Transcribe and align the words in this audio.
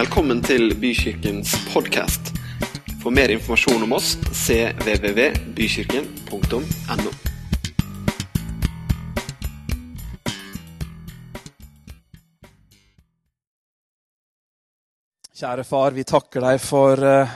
Velkommen 0.00 0.38
til 0.40 0.70
Bykirkens 0.80 1.50
podkast. 1.74 2.30
For 3.02 3.12
mer 3.12 3.28
informasjon 3.34 3.82
om 3.84 3.90
oss 3.98 4.14
cvvvbykirken.no. 4.32 7.10
Kjære 15.36 15.64
far, 15.68 15.92
vi 15.92 16.08
takker 16.08 16.40
deg 16.48 16.56
for 16.64 16.96
eh, 17.04 17.28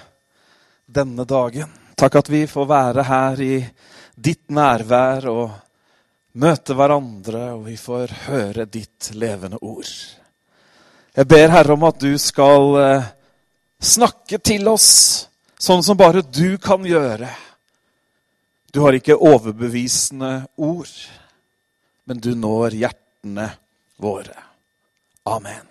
denne 0.89 1.29
dagen. 1.29 1.69
Takk 2.01 2.17
at 2.23 2.33
vi 2.33 2.49
får 2.49 2.65
være 2.73 3.05
her 3.13 3.37
i 3.45 3.61
ditt 4.17 4.49
nærvær 4.49 5.29
og 5.37 5.53
møte 6.41 6.73
hverandre, 6.81 7.53
og 7.59 7.69
vi 7.69 7.77
får 7.77 8.09
høre 8.31 8.65
ditt 8.65 9.13
levende 9.13 9.61
ord. 9.61 10.24
Jeg 11.15 11.29
ber 11.31 11.53
Herre 11.53 11.77
om 11.77 11.85
at 11.87 12.01
du 12.03 12.11
skal 12.19 12.73
eh, 12.81 13.11
snakke 13.79 14.41
til 14.43 14.67
oss 14.67 14.89
sånn 15.63 15.85
som 15.87 15.99
bare 15.99 16.25
du 16.27 16.57
kan 16.59 16.83
gjøre. 16.83 17.29
Du 18.75 18.81
har 18.83 18.97
ikke 18.99 19.15
overbevisende 19.15 20.49
ord, 20.59 20.91
men 22.11 22.19
du 22.19 22.33
når 22.35 22.75
hjertene 22.81 23.47
våre. 24.03 24.35
Amen. 25.31 25.63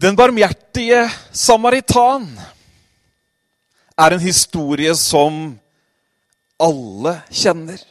Den 0.00 0.14
barmhjertige 0.16 1.02
samaritan 1.34 2.30
er 3.98 4.14
en 4.14 4.22
historie 4.22 4.94
som 4.96 5.42
alle 6.62 7.18
kjenner. 7.34 7.82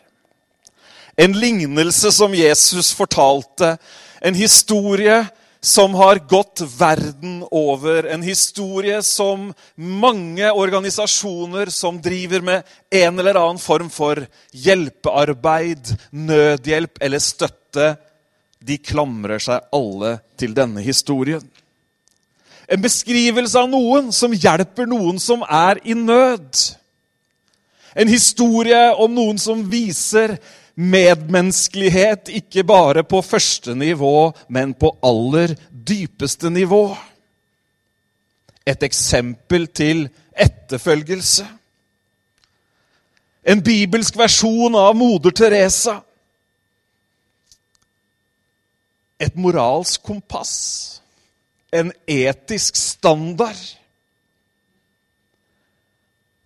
En 1.20 1.34
lignelse 1.36 2.12
som 2.16 2.36
Jesus 2.36 2.94
fortalte. 2.96 3.78
En 4.22 4.36
historie 4.36 5.26
som 5.62 5.94
har 5.94 6.16
gått 6.16 6.62
verden 6.80 7.44
over. 7.52 8.06
En 8.08 8.24
historie 8.24 9.02
som 9.04 9.50
mange 9.76 10.52
organisasjoner 10.52 11.72
som 11.76 12.00
driver 12.02 12.42
med 12.42 12.64
en 12.90 13.20
eller 13.20 13.36
annen 13.36 13.60
form 13.60 13.90
for 13.92 14.22
hjelpearbeid, 14.56 15.92
nødhjelp 16.12 17.04
eller 17.04 17.20
støtte, 17.20 17.96
de 18.60 18.78
klamrer 18.80 19.44
seg 19.44 19.68
alle 19.76 20.18
til 20.40 20.56
denne 20.56 20.84
historien. 20.84 21.44
En 22.70 22.82
beskrivelse 22.84 23.60
av 23.60 23.68
noen 23.72 24.12
som 24.16 24.32
hjelper 24.32 24.88
noen 24.88 25.20
som 25.20 25.44
er 25.44 25.82
i 25.84 25.96
nød. 25.98 26.64
En 28.00 28.08
historie 28.08 28.82
om 29.02 29.12
noen 29.16 29.40
som 29.42 29.64
viser 29.68 30.38
medmenneskelighet 30.80 32.32
ikke 32.40 32.64
bare 32.64 33.04
på 33.04 33.22
første 33.26 33.76
nivå, 33.76 34.32
men 34.48 34.74
på 34.74 34.94
aller 35.04 35.56
dypeste 35.70 36.50
nivå. 36.50 36.96
Et 38.66 38.84
eksempel 38.84 39.68
til 39.68 40.06
etterfølgelse. 40.32 41.48
En 43.50 43.64
bibelsk 43.64 44.18
versjon 44.18 44.76
av 44.78 44.96
moder 44.96 45.36
Teresa. 45.36 46.00
Et 49.20 49.36
moralsk 49.36 50.04
kompass 50.06 51.00
en 51.72 51.92
etisk 52.10 52.78
standard. 52.78 53.60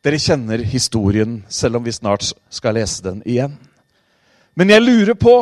Dere 0.03 0.19
kjenner 0.19 0.63
historien, 0.67 1.37
selv 1.47 1.79
om 1.79 1.85
vi 1.85 1.93
snart 1.95 2.33
skal 2.51 2.75
lese 2.75 3.03
den 3.05 3.21
igjen. 3.23 3.55
Men 4.53 4.69
jeg 4.69 4.85
lurer 4.85 5.17
på 5.17 5.35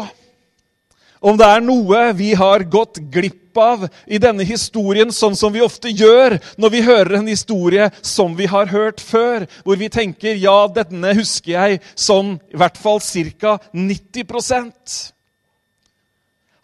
om 1.22 1.38
det 1.38 1.46
er 1.46 1.62
noe 1.62 2.08
vi 2.18 2.32
har 2.34 2.64
gått 2.66 2.98
glipp 3.14 3.58
av 3.58 3.84
i 4.08 4.18
denne 4.22 4.46
historien, 4.48 5.12
sånn 5.14 5.36
som 5.38 5.54
vi 5.54 5.62
ofte 5.62 5.92
gjør 5.92 6.38
når 6.58 6.74
vi 6.74 6.82
hører 6.86 7.18
en 7.20 7.30
historie 7.30 7.90
som 8.02 8.34
vi 8.38 8.48
har 8.50 8.72
hørt 8.72 9.04
før, 9.04 9.46
hvor 9.66 9.78
vi 9.78 9.92
tenker 9.92 10.40
ja, 10.40 10.66
denne 10.72 11.14
husker 11.18 11.52
jeg 11.52 11.82
sånn 11.94 12.38
i 12.50 12.58
hvert 12.58 12.80
fall 12.80 13.02
ca. 13.38 13.58
90% 13.76 15.00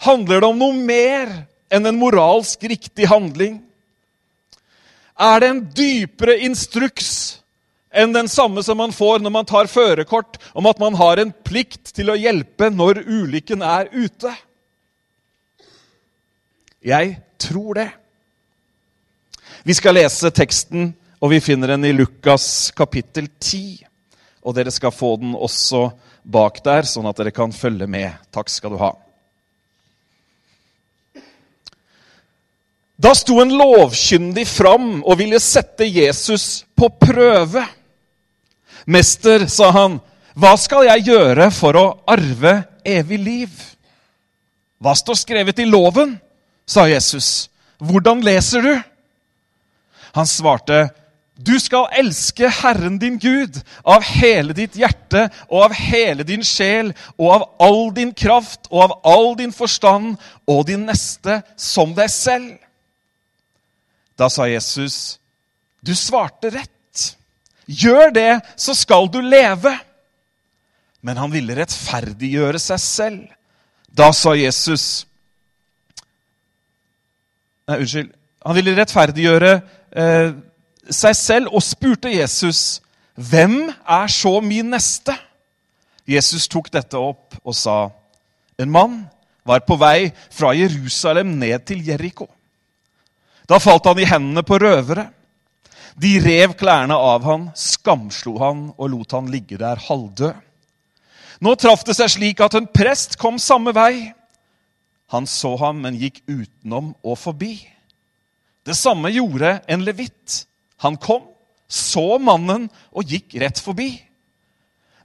Handler 0.06 0.42
det 0.42 0.50
om 0.50 0.60
noe 0.62 0.78
mer 0.78 1.32
enn 1.74 1.90
en 1.90 1.98
moralsk 1.98 2.62
riktig 2.70 3.08
handling? 3.10 3.58
Er 5.18 5.42
det 5.42 5.50
en 5.50 5.64
dypere 5.74 6.38
instruks 6.46 7.37
enn 7.98 8.14
den 8.14 8.30
samme 8.30 8.64
som 8.64 8.78
man 8.80 8.94
får 8.96 9.24
når 9.24 9.34
man 9.34 9.48
tar 9.50 9.70
førerkort, 9.72 10.38
om 10.54 10.70
at 10.70 10.80
man 10.80 10.98
har 11.00 11.22
en 11.22 11.34
plikt 11.46 11.94
til 11.98 12.12
å 12.14 12.18
hjelpe 12.20 12.70
når 12.74 13.04
ulykken 13.06 13.66
er 13.66 13.90
ute? 13.94 14.34
Jeg 16.86 17.18
tror 17.42 17.82
det. 17.82 17.90
Vi 19.68 19.76
skal 19.76 19.98
lese 19.98 20.32
teksten, 20.32 20.94
og 21.20 21.34
vi 21.34 21.42
finner 21.44 21.74
den 21.74 21.90
i 21.90 21.96
Lukas 21.96 22.70
kapittel 22.78 23.28
10. 23.40 23.82
Og 24.48 24.56
dere 24.56 24.72
skal 24.72 24.94
få 24.96 25.18
den 25.20 25.34
også 25.36 25.90
bak 26.24 26.62
der, 26.64 26.88
sånn 26.88 27.08
at 27.10 27.18
dere 27.20 27.34
kan 27.36 27.52
følge 27.56 27.90
med. 27.90 28.14
Takk 28.32 28.52
skal 28.54 28.76
du 28.76 28.80
ha. 28.80 28.94
Da 32.98 33.12
sto 33.14 33.38
en 33.44 33.52
lovkyndig 33.54 34.48
fram 34.50 35.04
og 35.04 35.20
ville 35.20 35.38
sette 35.44 35.86
Jesus 35.86 36.66
på 36.74 36.90
prøve. 36.98 37.62
Mester, 38.88 39.48
sa 39.52 39.72
han, 39.76 40.00
hva 40.38 40.54
skal 40.60 40.88
jeg 40.88 41.10
gjøre 41.10 41.50
for 41.52 41.76
å 41.76 41.88
arve 42.08 42.62
evig 42.88 43.20
liv? 43.20 43.58
Hva 44.80 44.94
står 44.96 45.18
skrevet 45.26 45.60
i 45.60 45.68
loven? 45.68 46.16
sa 46.68 46.84
Jesus. 46.88 47.50
Hvordan 47.80 48.22
leser 48.26 48.62
du? 48.62 48.74
Han 50.18 50.28
svarte, 50.28 50.90
du 51.38 51.54
skal 51.62 51.86
elske 52.00 52.50
Herren 52.50 52.98
din 53.00 53.20
Gud 53.22 53.60
av 53.86 54.04
hele 54.04 54.56
ditt 54.58 54.76
hjerte 54.76 55.28
og 55.48 55.68
av 55.68 55.76
hele 55.78 56.26
din 56.26 56.44
sjel 56.46 56.90
og 57.16 57.28
av 57.36 57.46
all 57.62 57.84
din 57.94 58.12
kraft 58.18 58.66
og 58.72 58.88
av 58.88 58.96
all 59.06 59.36
din 59.38 59.54
forstand 59.54 60.16
og 60.50 60.66
din 60.68 60.88
neste 60.90 61.40
som 61.56 61.94
deg 61.98 62.10
selv. 62.12 62.56
Da 64.18 64.30
sa 64.34 64.48
Jesus, 64.50 65.20
'Du 65.82 65.94
svarte 65.96 66.50
rett. 66.50 66.77
Gjør 67.68 68.14
det, 68.16 68.32
så 68.56 68.74
skal 68.74 69.10
du 69.12 69.20
leve.' 69.22 69.78
Men 71.02 71.20
han 71.20 71.32
ville 71.32 71.56
rettferdiggjøre 71.56 72.60
seg 72.60 72.80
selv. 72.82 73.20
Da 73.88 74.12
sa 74.16 74.34
Jesus 74.36 75.06
Nei, 77.68 77.82
unnskyld. 77.82 78.14
Han 78.48 78.56
ville 78.56 78.74
rettferdiggjøre 78.78 79.50
eh, 79.92 80.30
seg 80.88 81.16
selv 81.20 81.52
og 81.52 81.64
spurte 81.66 82.14
Jesus, 82.14 82.80
'Hvem 83.18 83.74
er 83.84 84.08
så 84.08 84.40
min 84.40 84.72
neste?' 84.72 85.18
Jesus 86.08 86.48
tok 86.48 86.72
dette 86.72 86.96
opp 86.96 87.36
og 87.44 87.56
sa, 87.56 87.90
'En 88.58 88.72
mann 88.72 89.10
var 89.44 89.60
på 89.68 89.76
vei 89.76 90.14
fra 90.32 90.54
Jerusalem 90.56 91.36
ned 91.40 91.60
til 91.66 91.84
Jeriko.' 91.84 92.32
Da 93.50 93.60
falt 93.60 93.86
han 93.88 94.00
i 94.00 94.08
hendene 94.08 94.44
på 94.44 94.60
røvere. 94.60 95.10
De 95.98 96.18
rev 96.22 96.54
klærne 96.58 96.94
av 96.94 97.24
han, 97.26 97.48
skamslo 97.58 98.36
han 98.42 98.68
og 98.78 98.92
lot 98.94 99.16
han 99.18 99.32
ligge 99.34 99.58
der 99.58 99.82
halvdød. 99.88 100.36
Nå 101.42 101.54
traff 101.58 101.84
det 101.86 101.96
seg 101.98 102.12
slik 102.14 102.42
at 102.42 102.58
en 102.58 102.70
prest 102.70 103.18
kom 103.22 103.38
samme 103.42 103.74
vei. 103.74 104.12
Han 105.14 105.28
så 105.30 105.56
ham, 105.62 105.82
men 105.82 105.98
gikk 105.98 106.22
utenom 106.28 106.92
og 107.06 107.18
forbi. 107.22 107.56
Det 108.68 108.76
samme 108.76 109.10
gjorde 109.14 109.60
en 109.70 109.86
levitt. 109.88 110.44
Han 110.84 110.98
kom, 111.02 111.24
så 111.68 112.18
mannen 112.22 112.68
og 112.92 113.08
gikk 113.08 113.38
rett 113.42 113.62
forbi. 113.64 113.94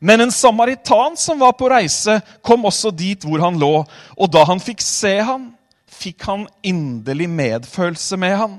Men 0.03 0.24
en 0.24 0.34
samaritan 0.34 1.16
som 1.16 1.38
var 1.38 1.54
på 1.54 1.69
reise, 1.70 2.19
kom 2.42 2.66
også 2.66 2.91
dit 2.91 3.22
hvor 3.22 3.41
han 3.44 3.60
lå, 3.60 3.84
og 4.19 4.32
da 4.34 4.42
han 4.48 4.60
fikk 4.60 4.82
se 4.82 5.14
ham, 5.22 5.53
fikk 5.86 6.26
han 6.26 6.48
inderlig 6.66 7.28
medfølelse 7.30 8.18
med 8.18 8.34
ham. 8.41 8.56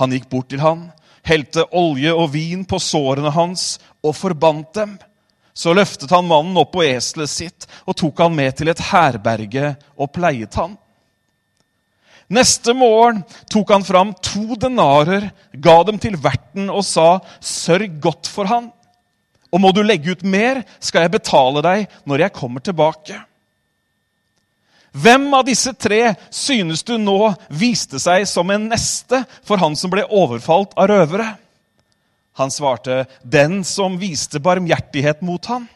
Han 0.00 0.16
gikk 0.16 0.26
bort 0.32 0.50
til 0.50 0.64
han, 0.64 0.88
helte 1.24 1.64
olje 1.76 2.12
og 2.12 2.30
vin 2.34 2.64
på 2.68 2.78
sårene 2.82 3.32
hans 3.34 3.74
og 4.04 4.16
forbandt 4.18 4.72
dem. 4.76 4.94
Så 5.54 5.74
løftet 5.76 6.10
han 6.10 6.26
mannen 6.26 6.56
opp 6.58 6.72
på 6.74 6.82
eselet 6.86 7.30
sitt 7.30 7.68
og 7.84 7.96
tok 8.00 8.24
han 8.24 8.34
med 8.34 8.56
til 8.58 8.72
et 8.72 8.82
herberge 8.90 9.74
og 9.94 10.10
pleiet 10.14 10.56
han. 10.58 10.74
Neste 12.34 12.72
morgen 12.74 13.20
tok 13.52 13.70
han 13.70 13.84
fram 13.84 14.14
to 14.24 14.56
denarer, 14.58 15.28
ga 15.52 15.76
dem 15.84 16.00
til 16.00 16.16
verten 16.16 16.70
og 16.72 16.82
sa, 16.84 17.20
'Sørg 17.40 18.00
godt 18.00 18.26
for 18.26 18.48
han.' 18.48 18.72
Og 19.52 19.60
må 19.60 19.70
du 19.70 19.82
legge 19.82 20.10
ut 20.10 20.24
mer, 20.24 20.64
skal 20.80 21.04
jeg 21.04 21.14
betale 21.14 21.62
deg 21.62 21.86
når 22.04 22.24
jeg 22.24 22.32
kommer 22.32 22.60
tilbake.' 22.60 23.20
Hvem 24.94 25.26
av 25.34 25.42
disse 25.48 25.72
tre 25.74 26.14
synes 26.30 26.84
du 26.86 26.94
nå 27.02 27.32
viste 27.50 27.98
seg 27.98 28.28
som 28.30 28.50
en 28.54 28.68
neste 28.70 29.24
for 29.42 29.58
han 29.58 29.74
som 29.74 29.90
ble 29.90 30.04
overfalt 30.06 30.76
av 30.78 30.86
røvere? 30.92 31.32
Han 32.38 32.50
svarte, 32.50 33.06
'Den 33.22 33.64
som 33.64 33.98
viste 33.98 34.38
barmhjertighet 34.38 35.22
mot 35.22 35.44
han.' 35.46 35.68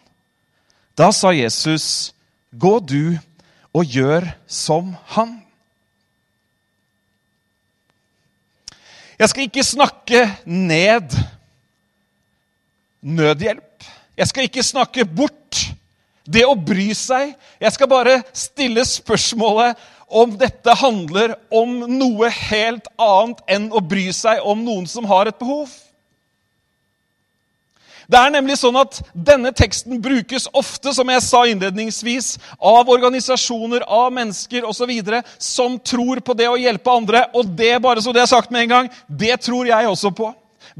Da 0.96 1.10
sa 1.10 1.30
Jesus, 1.30 2.12
'Gå 2.54 2.78
du 2.86 3.18
og 3.74 3.84
gjør 3.84 4.34
som 4.46 4.96
han.' 5.14 5.42
Jeg 9.18 9.28
skal 9.28 9.48
ikke 9.48 9.64
snakke 9.64 10.20
ned 10.46 11.10
nødhjelp. 13.02 13.84
Jeg 14.16 14.28
skal 14.28 14.46
ikke 14.46 14.62
snakke 14.62 15.04
bort 15.04 15.37
det 16.28 16.44
å 16.46 16.56
bry 16.56 16.90
seg. 16.96 17.32
Jeg 17.60 17.74
skal 17.74 17.90
bare 17.90 18.20
stille 18.36 18.84
spørsmålet 18.84 19.78
om 20.08 20.32
dette 20.40 20.72
handler 20.80 21.34
om 21.52 21.82
noe 21.88 22.30
helt 22.32 22.88
annet 23.00 23.42
enn 23.48 23.68
å 23.72 23.82
bry 23.84 24.08
seg 24.16 24.40
om 24.44 24.60
noen 24.64 24.88
som 24.88 25.08
har 25.08 25.28
et 25.28 25.38
behov. 25.40 25.72
Det 28.08 28.16
er 28.16 28.32
nemlig 28.32 28.56
sånn 28.56 28.76
at 28.80 29.02
Denne 29.12 29.50
teksten 29.52 29.98
brukes 30.00 30.46
ofte 30.56 30.94
som 30.96 31.10
jeg 31.12 31.24
sa 31.26 31.42
innledningsvis, 31.44 32.38
av 32.56 32.88
organisasjoner, 32.88 33.84
av 33.84 34.08
mennesker 34.16 34.64
osv. 34.64 34.94
som 35.38 35.76
tror 35.78 36.22
på 36.24 36.34
det 36.34 36.48
å 36.48 36.56
hjelpe 36.56 36.90
andre. 36.90 37.26
Og 37.34 37.52
det 37.56 37.74
bare 37.84 38.00
så 38.00 38.12
det 38.12 38.24
er 38.24 38.32
sagt 38.32 38.50
med 38.50 38.64
en 38.64 38.68
gang, 38.68 38.90
det 39.08 39.40
tror 39.44 39.68
jeg 39.68 39.88
også 39.88 40.10
på. 40.16 40.32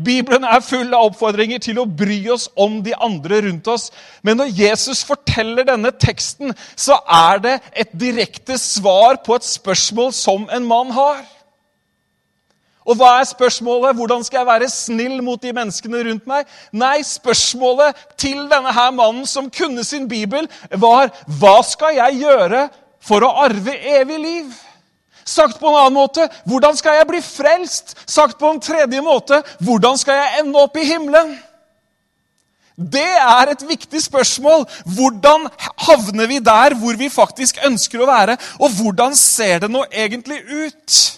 Bibelen 0.05 0.45
er 0.47 0.63
full 0.63 0.93
av 0.95 1.09
oppfordringer 1.09 1.59
til 1.63 1.81
å 1.83 1.87
bry 1.87 2.21
oss 2.31 2.47
om 2.55 2.79
de 2.87 2.93
andre 2.95 3.41
rundt 3.49 3.67
oss. 3.71 3.89
Men 4.23 4.39
når 4.39 4.53
Jesus 4.55 5.03
forteller 5.07 5.67
denne 5.67 5.91
teksten, 5.91 6.55
så 6.79 7.01
er 7.05 7.43
det 7.43 7.57
et 7.73 7.91
direkte 7.99 8.59
svar 8.63 9.19
på 9.27 9.35
et 9.35 9.49
spørsmål 9.49 10.15
som 10.15 10.47
en 10.55 10.69
mann 10.69 10.95
har. 10.95 11.25
Og 12.89 12.97
hva 12.97 13.19
er 13.19 13.27
spørsmålet? 13.29 13.97
Hvordan 13.99 14.23
skal 14.25 14.41
jeg 14.41 14.49
være 14.49 14.71
snill 14.73 15.19
mot 15.25 15.43
de 15.43 15.53
menneskene 15.53 16.05
rundt 16.07 16.31
meg? 16.31 16.47
Nei, 16.73 17.03
spørsmålet 17.05 17.99
til 18.17 18.47
denne 18.49 18.73
her 18.73 18.95
mannen 18.97 19.27
som 19.29 19.51
kunne 19.53 19.85
sin 19.85 20.09
bibel, 20.09 20.49
var 20.73 21.11
hva 21.41 21.59
skal 21.67 21.99
jeg 21.99 22.23
gjøre 22.23 22.69
for 23.05 23.27
å 23.27 23.35
arve 23.45 23.75
evig 23.99 24.23
liv? 24.23 24.57
Sagt 25.29 25.59
på 25.61 25.69
en 25.69 25.77
annen 25.77 25.99
måte 25.99 26.25
hvordan 26.49 26.77
skal 26.79 26.97
jeg 26.97 27.09
bli 27.11 27.21
frelst? 27.25 27.97
Sagt 28.09 28.39
på 28.41 28.49
en 28.53 28.63
tredje 28.65 29.03
måte 29.05 29.43
hvordan 29.65 30.01
skal 30.01 30.23
jeg 30.23 30.43
ende 30.43 30.63
opp 30.63 30.79
i 30.81 30.87
himmelen? 30.89 31.37
Det 32.79 33.03
er 33.03 33.51
et 33.51 33.63
viktig 33.69 34.01
spørsmål. 34.05 34.63
Hvordan 34.87 35.49
havner 35.89 36.29
vi 36.31 36.39
der 36.39 36.77
hvor 36.79 36.95
vi 36.97 37.09
faktisk 37.11 37.59
ønsker 37.67 38.05
å 38.05 38.07
være? 38.07 38.37
Og 38.63 38.71
hvordan 38.79 39.17
ser 39.19 39.65
det 39.65 39.71
nå 39.75 39.83
egentlig 39.91 40.45
ut? 40.47 41.18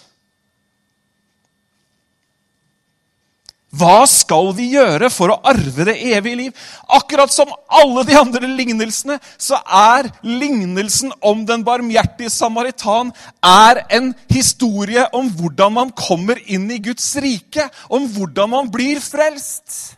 Hva 3.71 4.01
skal 4.09 4.49
vi 4.57 4.65
gjøre 4.73 5.07
for 5.07 5.31
å 5.31 5.37
arve 5.47 5.85
det 5.87 5.93
evige 6.11 6.39
liv? 6.41 6.63
Akkurat 6.91 7.31
som 7.31 7.53
alle 7.71 8.03
de 8.03 8.17
andre 8.19 8.49
lignelsene, 8.49 9.15
så 9.39 9.61
er 9.63 10.09
lignelsen 10.27 11.13
om 11.23 11.45
den 11.47 11.63
barmhjertige 11.63 12.33
samaritan 12.33 13.13
er 13.39 13.85
en 13.95 14.11
historie 14.27 15.05
om 15.15 15.29
hvordan 15.39 15.77
man 15.77 15.93
kommer 15.95 16.41
inn 16.51 16.67
i 16.67 16.81
Guds 16.83 17.13
rike, 17.23 17.69
om 17.87 18.09
hvordan 18.11 18.51
man 18.57 18.73
blir 18.73 18.99
frelst. 18.99 19.95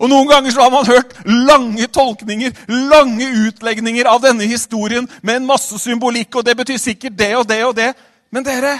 Og 0.00 0.08
Noen 0.08 0.32
ganger 0.32 0.56
så 0.56 0.64
har 0.64 0.72
man 0.72 0.88
hørt 0.88 1.12
lange 1.28 1.86
tolkninger, 1.92 2.56
lange 2.88 3.28
utlegninger 3.44 4.08
av 4.10 4.24
denne 4.24 4.48
historien 4.48 5.04
med 5.20 5.42
en 5.42 5.52
masse 5.52 5.76
symbolikk, 5.78 6.40
og 6.40 6.48
det 6.48 6.56
betyr 6.56 6.80
sikkert 6.80 7.20
det 7.20 7.30
og 7.36 7.46
det 7.52 7.60
og 7.68 7.76
det. 7.76 7.92
Men 8.32 8.48
dere, 8.48 8.78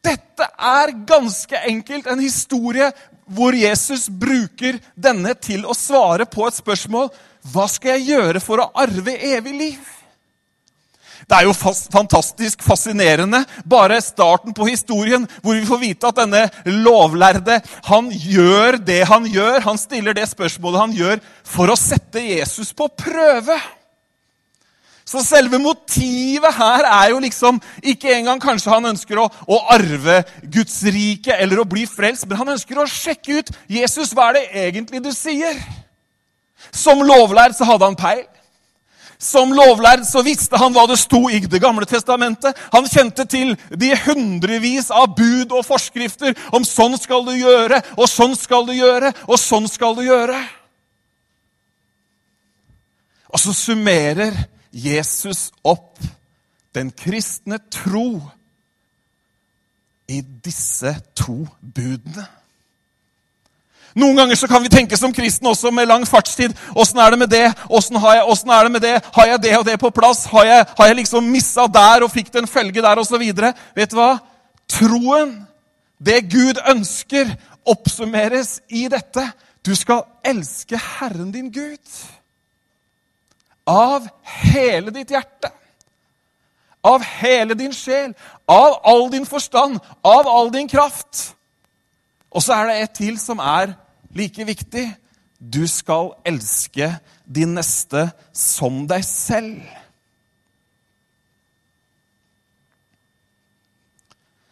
dette 0.00 0.48
er 0.56 0.96
ganske 1.06 1.60
enkelt 1.68 2.08
en 2.08 2.24
historie 2.24 2.88
hvor 3.30 3.56
Jesus 3.56 4.08
bruker 4.10 4.80
denne 4.98 5.34
til 5.38 5.64
å 5.66 5.76
svare 5.76 6.26
på 6.28 6.48
et 6.48 6.58
spørsmål 6.58 7.10
hva 7.52 7.64
skal 7.70 7.96
jeg 7.96 8.16
gjøre 8.16 8.42
for 8.44 8.60
å 8.60 8.70
arve 8.82 9.14
evig 9.30 9.54
liv? 9.56 9.80
Det 11.30 11.36
er 11.38 11.46
jo 11.46 11.54
fast, 11.54 11.86
fantastisk 11.92 12.62
fascinerende, 12.66 13.44
bare 13.62 14.00
starten 14.02 14.54
på 14.56 14.66
historien, 14.66 15.28
hvor 15.44 15.54
vi 15.54 15.66
får 15.68 15.78
vite 15.78 16.08
at 16.10 16.18
denne 16.18 16.40
lovlærde 16.66 17.60
han 17.86 18.08
gjør 18.10 18.80
det 18.82 19.04
han 19.06 19.28
gjør. 19.30 19.60
Han 19.68 19.78
stiller 19.78 20.16
det 20.16 20.26
spørsmålet 20.32 20.82
han 20.82 20.96
gjør, 20.96 21.22
for 21.46 21.70
å 21.70 21.78
sette 21.78 22.24
Jesus 22.24 22.72
på 22.74 22.88
prøve. 22.98 23.60
Så 25.10 25.24
selve 25.26 25.58
motivet 25.58 26.54
her 26.54 26.86
er 26.86 27.08
jo 27.10 27.18
liksom 27.18 27.56
ikke 27.82 28.12
engang 28.14 28.38
kanskje 28.42 28.70
han 28.70 28.92
ønsker 28.92 29.18
å, 29.18 29.24
å 29.26 29.56
arve 29.74 30.20
Guds 30.54 30.76
rike 30.86 31.34
eller 31.34 31.58
å 31.58 31.66
bli 31.66 31.82
frelst, 31.90 32.28
men 32.30 32.38
han 32.38 32.52
ønsker 32.54 32.78
å 32.78 32.86
sjekke 32.86 33.40
ut 33.40 33.50
Jesus, 33.66 34.12
hva 34.14 34.28
er 34.28 34.38
det 34.38 34.66
egentlig 34.68 35.00
du 35.02 35.10
sier? 35.14 35.58
Som 36.70 37.02
lovlærd 37.02 37.56
så 37.58 37.66
hadde 37.66 37.88
han 37.88 37.98
peil. 37.98 38.22
Som 39.20 39.50
lovlærd 39.52 40.06
så 40.08 40.22
visste 40.24 40.56
han 40.62 40.72
hva 40.72 40.86
det 40.88 41.00
sto 41.02 41.24
i 41.28 41.42
Det 41.42 41.58
gamle 41.60 41.84
testamentet. 41.90 42.56
Han 42.70 42.86
kjente 42.88 43.26
til 43.28 43.56
de 43.74 43.90
hundrevis 44.06 44.92
av 44.94 45.10
bud 45.18 45.50
og 45.50 45.66
forskrifter 45.66 46.38
om 46.54 46.64
sånn 46.64 46.94
skal 47.00 47.26
du 47.26 47.34
gjøre, 47.34 47.82
og 47.98 48.06
sånn 48.08 48.38
skal 48.38 48.64
du 48.70 48.72
gjøre, 48.78 49.10
og 49.26 49.42
sånn 49.42 49.66
skal 49.68 49.98
du 49.98 50.06
gjøre. 50.06 50.38
Og 53.34 53.42
så 53.42 53.52
summerer 53.58 54.38
Jesus 54.70 55.50
opp 55.66 55.98
den 56.74 56.90
kristne 56.94 57.58
tro 57.70 58.20
i 60.10 60.20
disse 60.20 60.92
to 61.18 61.42
budene. 61.60 62.26
Noen 63.98 64.20
ganger 64.20 64.38
så 64.38 64.46
kan 64.46 64.62
vi 64.62 64.70
tenke 64.70 64.94
som 64.98 65.12
kristne 65.14 65.50
også 65.50 65.72
med 65.74 65.88
lang 65.90 66.04
fartstid. 66.06 66.54
Åssen 66.78 67.00
er 67.02 67.10
det 67.10 67.18
med 67.18 67.30
det? 67.32 67.46
Åssen 67.66 67.98
er 67.98 68.62
det 68.62 68.72
med 68.72 68.84
det? 68.84 68.96
Har 69.16 69.26
jeg 69.26 69.42
det 69.42 69.56
og 69.58 69.64
det 69.66 69.78
på 69.82 69.90
plass? 69.90 70.24
Har 70.30 70.46
jeg, 70.46 70.66
har 70.78 70.86
jeg 70.86 70.98
liksom 71.00 71.26
missa 71.26 71.66
der 71.66 72.06
og 72.06 72.12
fikk 72.14 72.30
det 72.30 72.44
en 72.44 72.50
følge 72.50 72.82
der 72.82 73.02
osv.? 73.02 73.24
Vet 73.74 73.90
du 73.90 73.98
hva? 73.98 74.12
Troen, 74.70 75.34
det 75.98 76.22
Gud 76.30 76.62
ønsker, 76.70 77.34
oppsummeres 77.66 78.60
i 78.70 78.86
dette. 78.90 79.26
Du 79.66 79.74
skal 79.74 80.06
elske 80.24 80.78
Herren 80.78 81.34
din 81.34 81.50
Gud 81.50 81.98
av 83.70 84.08
hele 84.24 84.90
ditt 84.94 85.12
hjerte. 85.14 85.52
Av 86.80 87.02
hele 87.04 87.54
din 87.54 87.74
sjel, 87.76 88.14
av 88.48 88.78
all 88.88 89.10
din 89.12 89.26
forstand, 89.28 89.78
av 90.00 90.28
all 90.28 90.48
din 90.52 90.68
kraft. 90.68 91.34
Og 92.32 92.42
så 92.42 92.56
er 92.56 92.70
det 92.70 92.78
et 92.80 92.96
til 93.02 93.18
som 93.20 93.42
er 93.42 93.74
like 94.16 94.46
viktig. 94.48 94.86
Du 95.38 95.66
skal 95.68 96.14
elske 96.26 96.88
din 97.24 97.52
neste 97.56 98.08
som 98.32 98.82
deg 98.88 99.04
selv. 99.06 99.60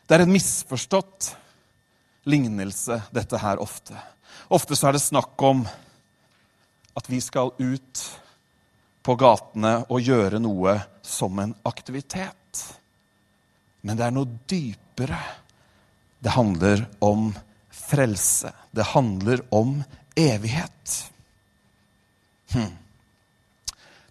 Det 0.09 0.17
er 0.17 0.25
en 0.25 0.33
misforstått 0.33 1.33
lignelse, 2.29 3.03
dette 3.13 3.41
her 3.41 3.61
ofte. 3.61 3.97
Ofte 4.53 4.77
så 4.77 4.89
er 4.89 4.97
det 4.97 5.05
snakk 5.05 5.37
om 5.45 5.67
at 6.97 7.09
vi 7.09 7.21
skal 7.25 7.53
ut 7.57 8.05
på 9.09 9.15
gatene 9.17 9.87
og 9.89 10.05
gjøre 10.05 10.37
noe 10.43 10.75
som 11.01 11.39
en 11.41 11.55
aktivitet. 11.69 12.65
Men 13.81 13.97
det 13.97 14.05
er 14.05 14.13
noe 14.13 14.29
dypere. 14.51 15.21
Det 16.21 16.35
handler 16.35 16.83
om 17.01 17.31
frelse. 17.73 18.53
Det 18.69 18.85
handler 18.91 19.41
om 19.55 19.79
evighet. 20.13 20.99
Hm. 22.53 22.75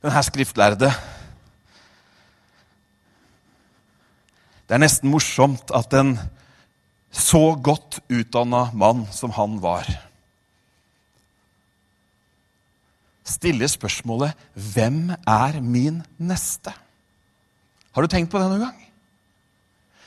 Denne 0.01 0.25
skriftlærde 0.25 0.91
Det 4.67 4.75
er 4.75 4.81
nesten 4.83 5.07
morsomt 5.07 5.71
at 5.71 5.93
en 5.95 6.17
så 7.07 7.55
godt 7.55 8.01
utdanna 8.11 8.65
mann 8.75 9.05
som 9.15 9.31
han 9.37 9.61
var 9.63 9.87
stiller 13.27 13.67
spørsmålet 13.67 14.33
'Hvem 14.55 15.11
er 15.27 15.61
min 15.61 16.03
neste?' 16.19 16.73
Har 17.91 18.01
du 18.01 18.07
tenkt 18.07 18.31
på 18.31 18.39
det 18.39 18.49
noen 18.49 18.59
gang? 18.59 18.81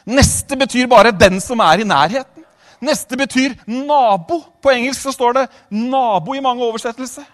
Neste 0.07 0.57
betyr 0.57 0.87
bare 0.87 1.13
'den 1.13 1.41
som 1.41 1.61
er 1.61 1.81
i 1.81 1.85
nærheten'. 1.85 2.45
Neste 2.81 3.17
betyr 3.17 3.55
nabo. 3.67 4.41
På 4.63 4.71
engelsk 4.71 5.01
så 5.03 5.13
står 5.13 5.33
det 5.33 5.49
'nabo' 5.71 6.37
i 6.37 6.41
mange 6.41 6.65
oversettelser. 6.65 7.25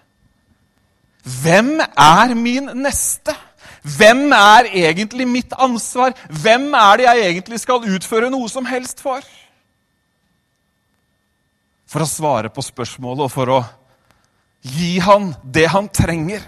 Hvem 1.42 1.80
er 1.80 2.34
min 2.34 2.70
neste? 2.74 3.34
Hvem 3.82 4.32
er 4.32 4.66
egentlig 4.72 5.28
mitt 5.28 5.52
ansvar? 5.58 6.12
Hvem 6.42 6.74
er 6.74 6.96
det 6.96 7.04
jeg 7.04 7.26
egentlig 7.30 7.60
skal 7.60 7.86
utføre 7.94 8.30
noe 8.30 8.48
som 8.48 8.64
helst 8.66 9.00
for? 9.02 9.20
For 11.86 12.02
å 12.02 12.08
svare 12.10 12.50
på 12.50 12.62
spørsmålet 12.62 13.28
og 13.28 13.30
for 13.30 13.52
å 13.54 13.60
Gi 14.66 14.96
han 15.04 15.30
det 15.44 15.68
han 15.70 15.88
trenger. 15.88 16.42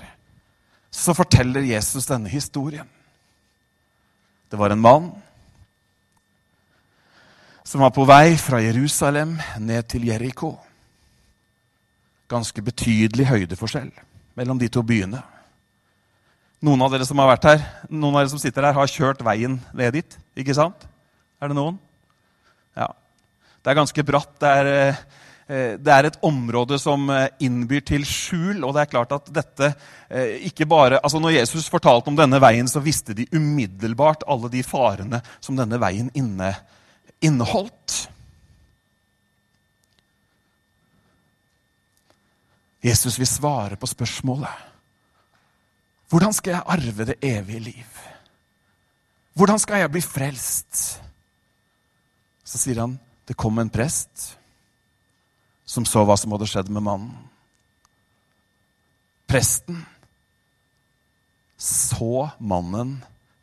Så 0.90 1.14
forteller 1.14 1.66
Jesus 1.68 2.08
denne 2.08 2.30
historien. 2.32 2.88
Det 4.48 4.56
var 4.56 4.72
en 4.72 4.80
mann 4.80 5.10
som 7.68 7.82
var 7.84 7.92
på 7.92 8.06
vei 8.08 8.32
fra 8.40 8.62
Jerusalem 8.64 9.36
ned 9.60 9.90
til 9.92 10.06
Jeriko. 10.08 10.54
Ganske 12.32 12.62
betydelig 12.64 13.26
høydeforskjell 13.28 13.90
mellom 14.38 14.60
de 14.60 14.70
to 14.72 14.80
byene. 14.86 15.20
Noen 16.64 16.80
av 16.82 16.94
dere 16.94 17.06
som 17.06 17.20
har 17.20 17.28
vært 17.34 17.46
her, 17.46 17.60
noen 17.92 18.16
av 18.16 18.22
dere 18.22 18.32
som 18.32 18.40
sitter 18.40 18.64
her, 18.66 18.74
har 18.74 18.90
kjørt 18.90 19.20
veien 19.26 19.60
ned 19.76 19.94
dit. 19.94 20.16
Ikke 20.38 20.56
sant? 20.56 20.88
Er 21.38 21.52
det 21.52 21.58
noen? 21.58 21.76
Ja. 22.74 22.88
Det 23.62 23.70
er 23.70 23.78
ganske 23.78 24.04
bratt. 24.06 24.32
Det 24.40 24.48
er, 24.48 24.66
eh, 24.66 25.02
det 25.80 25.92
er 25.92 26.04
et 26.04 26.18
område 26.28 26.76
som 26.76 27.06
eh, 27.08 27.30
innbyr 27.40 27.80
til 27.88 28.04
skjul. 28.04 28.60
Og 28.66 28.74
det 28.76 28.82
er 28.82 28.90
klart 28.92 29.14
at 29.16 29.30
dette 29.32 29.70
eh, 30.12 30.44
ikke 30.50 30.68
bare, 30.68 31.00
altså 31.00 31.20
Når 31.22 31.38
Jesus 31.38 31.70
fortalte 31.72 32.12
om 32.12 32.18
denne 32.18 32.40
veien, 32.42 32.68
så 32.68 32.82
visste 32.84 33.16
de 33.16 33.24
umiddelbart 33.32 34.26
alle 34.28 34.50
de 34.52 34.62
farene 34.66 35.22
som 35.40 35.56
denne 35.56 35.80
veien 35.80 36.10
inne, 36.12 36.52
inneholdt. 37.24 37.96
Jesus 42.84 43.16
vil 43.18 43.26
svare 43.26 43.80
på 43.80 43.88
spørsmålet. 43.88 44.66
Hvordan 46.12 46.32
skal 46.36 46.58
jeg 46.58 46.68
arve 46.76 47.08
det 47.08 47.18
evige 47.24 47.64
liv? 47.72 48.02
Hvordan 49.36 49.60
skal 49.60 49.80
jeg 49.80 49.92
bli 49.96 50.04
frelst? 50.04 50.98
Så 52.44 52.60
sier 52.60 52.84
han, 52.84 52.98
det 53.28 53.36
kom 53.36 53.58
en 53.60 53.72
prest 53.72 54.37
som 55.68 55.84
så 55.84 56.02
hva 56.08 56.16
som 56.16 56.32
hadde 56.32 56.48
skjedd 56.48 56.70
med 56.72 56.86
mannen. 56.86 57.12
Presten 59.28 59.82
så 61.58 62.30
mannen 62.38 62.96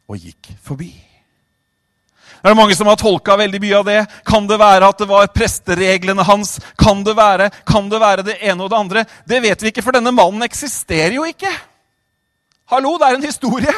og 0.10 0.18
gikk 0.18 0.50
forbi. 0.64 0.90
Det 2.42 2.52
er 2.52 2.58
mange 2.58 2.76
som 2.78 2.90
har 2.90 2.98
tolka 2.98 3.36
veldig 3.38 3.60
mye 3.62 3.78
av 3.78 3.88
det. 3.88 4.00
Kan 4.26 4.48
det 4.50 4.58
være 4.62 4.90
at 4.90 5.00
det 5.02 5.08
var 5.10 5.32
prestereglene 5.34 6.26
hans? 6.26 6.58
Kan 6.78 7.04
det 7.06 7.16
være, 7.18 7.50
kan 7.66 7.90
det 7.90 8.02
være 8.02 8.26
det 8.26 8.38
ene 8.42 8.66
og 8.66 8.70
det 8.72 8.80
andre? 8.80 9.04
Det 9.26 9.42
vet 9.44 9.64
vi 9.64 9.72
ikke, 9.74 9.84
for 9.86 9.98
denne 9.98 10.14
mannen 10.14 10.46
eksisterer 10.46 11.18
jo 11.18 11.26
ikke. 11.30 11.52
Hallo, 12.70 12.96
det 13.02 13.10
er 13.10 13.18
en 13.18 13.26
historie. 13.26 13.74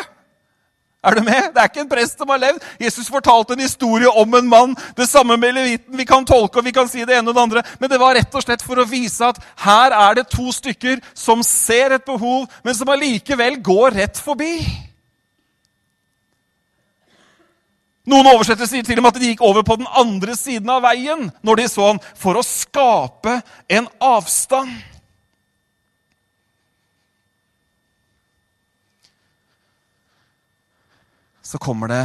Er 1.04 1.14
du 1.16 1.22
med? 1.22 1.52
Det 1.54 1.62
er 1.62 1.70
ikke 1.70 1.84
en 1.84 1.92
prest 1.92 2.18
som 2.18 2.32
har 2.34 2.42
levd. 2.42 2.64
Jesus 2.82 3.10
fortalte 3.14 3.54
en 3.54 3.62
historie 3.62 4.10
om 4.10 4.34
en 4.34 4.50
mann. 4.50 4.74
Det 4.98 5.06
samme 5.10 5.38
med 5.38 5.54
leviten. 5.54 5.98
Vi 5.98 6.06
kan 6.10 6.26
tolke 6.26 6.60
og 6.60 6.66
vi 6.66 6.74
kan 6.74 6.90
si 6.90 7.06
det 7.06 7.20
ene 7.20 7.30
og 7.30 7.38
det 7.38 7.44
andre. 7.44 7.64
Men 7.80 7.92
det 7.92 8.00
var 8.02 8.18
rett 8.18 8.34
og 8.34 8.44
slett 8.44 8.66
for 8.66 8.82
å 8.82 8.88
vise 8.90 9.30
at 9.30 9.40
her 9.64 9.94
er 9.94 10.18
det 10.18 10.28
to 10.34 10.50
stykker 10.52 11.00
som 11.14 11.46
ser 11.46 11.96
et 11.96 12.06
behov, 12.06 12.50
men 12.66 12.76
som 12.76 12.90
allikevel 12.90 13.62
går 13.64 13.98
rett 14.02 14.18
forbi. 14.18 14.58
Noen 18.08 18.30
oversetter 18.32 18.68
sier 18.70 18.86
til 18.88 18.98
og 18.98 19.04
med 19.04 19.16
at 19.16 19.22
de 19.22 19.34
gikk 19.34 19.42
over 19.44 19.66
på 19.68 19.76
den 19.80 19.88
andre 20.00 20.36
siden 20.40 20.70
av 20.72 20.86
veien 20.88 21.28
når 21.46 21.60
de 21.60 21.66
så 21.70 21.90
han, 21.92 22.04
for 22.16 22.40
å 22.40 22.46
skape 22.46 23.42
en 23.68 23.90
avstand. 24.00 24.72
Så 31.48 31.58
kommer 31.58 31.88
det 31.88 32.04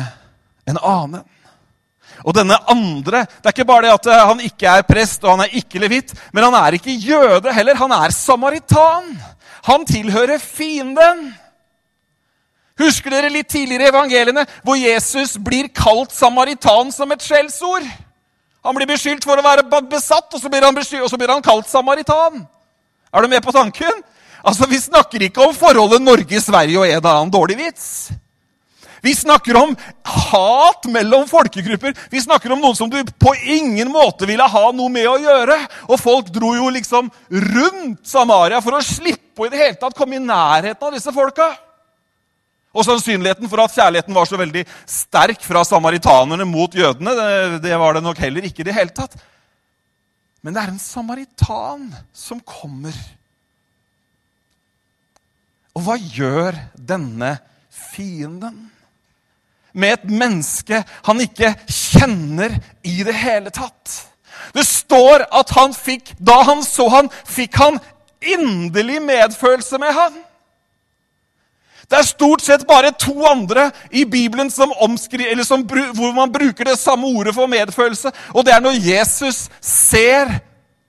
en 0.71 0.79
annen. 0.79 1.25
Og 2.23 2.35
denne 2.37 2.55
andre 2.71 3.25
Det 3.25 3.49
er 3.49 3.55
ikke 3.55 3.67
bare 3.67 3.89
det 3.89 3.95
at 3.97 4.27
han 4.29 4.43
ikke 4.45 4.69
er 4.71 4.85
prest 4.87 5.25
og 5.25 5.33
han 5.33 5.47
er 5.47 5.57
ikke 5.59 5.81
levitt, 5.83 6.13
men 6.31 6.45
han 6.47 6.55
er 6.55 6.77
ikke 6.79 6.95
jøde 6.95 7.55
heller. 7.55 7.79
Han 7.81 7.95
er 7.97 8.15
samaritan. 8.15 9.09
Han 9.67 9.87
tilhører 9.87 10.39
fienden. 10.39 11.33
Husker 12.79 13.11
dere 13.11 13.33
litt 13.33 13.51
tidligere 13.51 13.89
i 13.89 13.93
evangeliene 13.93 14.47
hvor 14.63 14.79
Jesus 14.79 15.35
blir 15.43 15.69
kalt 15.75 16.15
samaritan 16.15 16.95
som 16.95 17.11
et 17.13 17.27
skjellsord? 17.27 17.87
Han 18.63 18.79
blir 18.79 18.87
beskyldt 18.87 19.27
for 19.27 19.39
å 19.39 19.43
være 19.43 19.67
besatt, 19.91 20.31
og 20.31 20.39
så 20.39 20.51
blir 20.51 20.63
han, 20.63 20.77
og 20.79 21.11
så 21.11 21.19
blir 21.19 21.33
han 21.35 21.43
kalt 21.43 21.67
samaritan. 21.67 22.45
Er 23.11 23.23
du 23.23 23.29
med 23.29 23.43
på 23.43 23.55
tanken? 23.55 24.03
Altså, 24.43 24.67
Vi 24.71 24.79
snakker 24.79 25.23
ikke 25.27 25.43
om 25.49 25.55
forholdet 25.55 26.03
Norge-Sverige 26.03 26.79
og 26.79 26.87
en 26.87 27.07
annen 27.07 27.33
dårlig 27.35 27.59
vits. 27.59 28.13
Vi 29.03 29.15
snakker 29.19 29.57
om 29.59 29.73
hat 30.07 30.85
mellom 30.87 31.25
folkegrupper. 31.27 31.97
Vi 32.11 32.21
snakker 32.23 32.53
om 32.55 32.61
noen 32.63 32.77
som 32.79 32.91
du 32.91 33.01
på 33.03 33.33
ingen 33.51 33.91
måte 33.91 34.29
ville 34.31 34.47
ha 34.47 34.63
noe 34.71 34.93
med 34.95 35.09
å 35.11 35.17
gjøre. 35.19 35.57
Og 35.91 35.99
folk 35.99 36.29
dro 36.31 36.53
jo 36.55 36.69
liksom 36.71 37.09
rundt 37.29 38.07
Samaria 38.07 38.61
for 38.63 38.79
å 38.79 38.85
slippe 38.87 39.43
å 39.43 39.49
i 39.49 39.51
det 39.51 39.59
hele 39.59 39.81
tatt 39.81 39.97
komme 39.99 40.21
i 40.21 40.23
nærheten 40.23 40.87
av 40.87 40.95
disse 40.95 41.11
folka. 41.15 41.49
Og 42.73 42.87
sannsynligheten 42.87 43.51
for 43.51 43.65
at 43.65 43.75
kjærligheten 43.75 44.15
var 44.17 44.29
så 44.31 44.39
veldig 44.39 44.63
sterk 44.89 45.43
fra 45.45 45.65
samaritanerne 45.67 46.47
mot 46.49 46.73
jødene, 46.73 47.13
det, 47.19 47.59
det 47.67 47.81
var 47.83 47.99
det 47.99 48.05
nok 48.07 48.21
heller 48.23 48.47
ikke 48.49 48.63
i 48.63 48.69
det 48.71 48.77
hele 48.77 48.95
tatt. 48.95 49.19
Men 50.47 50.55
det 50.55 50.63
er 50.63 50.71
en 50.73 50.81
samaritan 50.83 51.91
som 52.15 52.39
kommer. 52.39 52.95
Og 55.75 55.85
hva 55.87 55.99
gjør 55.99 56.57
denne 56.77 57.35
fienden 57.73 58.71
med 59.73 59.93
et 59.93 60.11
menneske 60.11 60.83
han 61.07 61.21
ikke 61.21 61.55
kjenner 61.69 62.59
i 62.85 63.03
det 63.07 63.15
hele 63.15 63.51
tatt? 63.55 63.99
Det 64.53 64.67
står 64.67 65.27
at 65.33 65.51
han 65.57 65.75
fikk, 65.75 66.15
da 66.19 66.43
han 66.47 66.63
så 66.67 66.89
han, 66.93 67.09
fikk 67.25 67.57
han 67.61 67.79
inderlig 68.23 69.01
medfølelse 69.03 69.79
med 69.79 69.95
han. 69.97 70.21
Det 71.91 71.99
er 71.99 72.09
stort 72.09 72.41
sett 72.41 72.63
bare 72.67 72.95
to 72.97 73.13
andre 73.29 73.71
i 73.91 74.05
Bibelen 74.05 74.51
som 74.51 74.73
som, 75.45 75.65
hvor 75.95 76.13
man 76.17 76.33
bruker 76.33 76.65
det 76.65 76.79
samme 76.79 77.07
ordet 77.07 77.35
for 77.35 77.47
medfølelse. 77.47 78.13
Og 78.35 78.47
det 78.47 78.55
er 78.55 78.61
når 78.61 78.79
Jesus 78.81 79.51
ser 79.61 80.39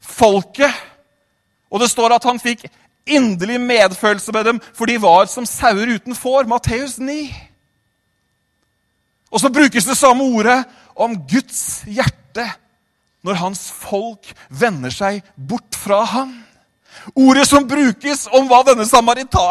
folket. 0.01 0.71
Og 1.71 1.79
det 1.79 1.89
står 1.89 2.15
at 2.15 2.23
han 2.23 2.39
fikk 2.39 2.65
inderlig 3.07 3.61
medfølelse 3.61 4.31
med 4.31 4.43
dem, 4.43 4.61
for 4.73 4.85
de 4.85 5.01
var 5.01 5.25
som 5.25 5.45
sauer 5.45 5.95
uten 5.95 6.15
får. 6.15 6.47
Matteus 6.47 6.99
9. 6.99 7.33
Og 9.33 9.41
så 9.41 9.49
brukes 9.49 9.87
det 9.89 9.97
samme 9.97 10.25
ordet 10.29 10.61
om 10.93 11.15
Guds 11.27 11.81
hjerte 11.89 12.45
når 13.23 13.39
hans 13.39 13.67
folk 13.73 14.29
vender 14.51 14.93
seg 14.93 15.23
bort 15.35 15.77
fra 15.79 16.03
ham. 16.05 16.33
Ordet 17.17 17.47
som 17.49 17.65
brukes 17.67 18.27
om 18.31 18.45
hva 18.47 18.61
denne 18.67 18.85
samaritan 18.87 19.49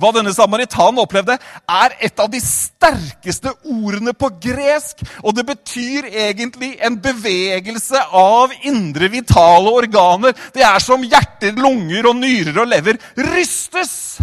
hva 0.00 0.10
denne 0.12 0.32
samaritanen 0.34 1.00
opplevde, 1.00 1.36
er 1.70 1.94
et 2.02 2.20
av 2.20 2.28
de 2.32 2.40
sterkeste 2.42 3.52
ordene 3.62 4.12
på 4.12 4.28
gresk. 4.42 5.04
Og 5.22 5.36
det 5.36 5.46
betyr 5.48 6.10
egentlig 6.10 6.74
en 6.82 6.98
bevegelse 7.00 8.02
av 8.10 8.52
indre 8.66 9.08
vitale 9.12 9.72
organer. 9.82 10.34
Det 10.52 10.66
er 10.66 10.82
som 10.82 11.04
hjerter, 11.04 11.54
lunger 11.56 12.10
og 12.10 12.18
nyrer 12.20 12.58
og 12.64 12.68
lever 12.74 13.00
rystes 13.30 14.20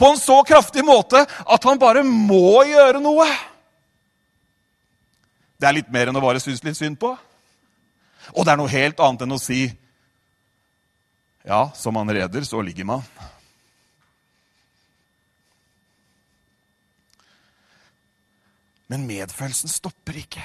på 0.00 0.08
en 0.08 0.20
så 0.20 0.38
kraftig 0.48 0.80
måte 0.86 1.20
at 1.28 1.66
han 1.68 1.80
bare 1.80 2.00
må 2.06 2.62
gjøre 2.64 3.02
noe. 3.04 3.26
Det 5.60 5.68
er 5.68 5.76
litt 5.76 5.90
mer 5.92 6.08
enn 6.08 6.16
å 6.16 6.24
bare 6.24 6.40
synes 6.40 6.64
litt 6.64 6.78
synd 6.78 6.96
på. 7.00 7.12
Og 8.32 8.46
det 8.46 8.54
er 8.54 8.60
noe 8.60 8.72
helt 8.72 9.00
annet 9.04 9.26
enn 9.26 9.36
å 9.36 9.40
si 9.40 9.66
ja, 11.44 11.66
som 11.76 11.96
man 11.96 12.08
reder, 12.12 12.44
så 12.44 12.60
ligger 12.64 12.88
man. 12.88 13.04
Men 18.90 19.06
medfølelsen 19.08 19.70
stopper 19.72 20.18
ikke. 20.20 20.42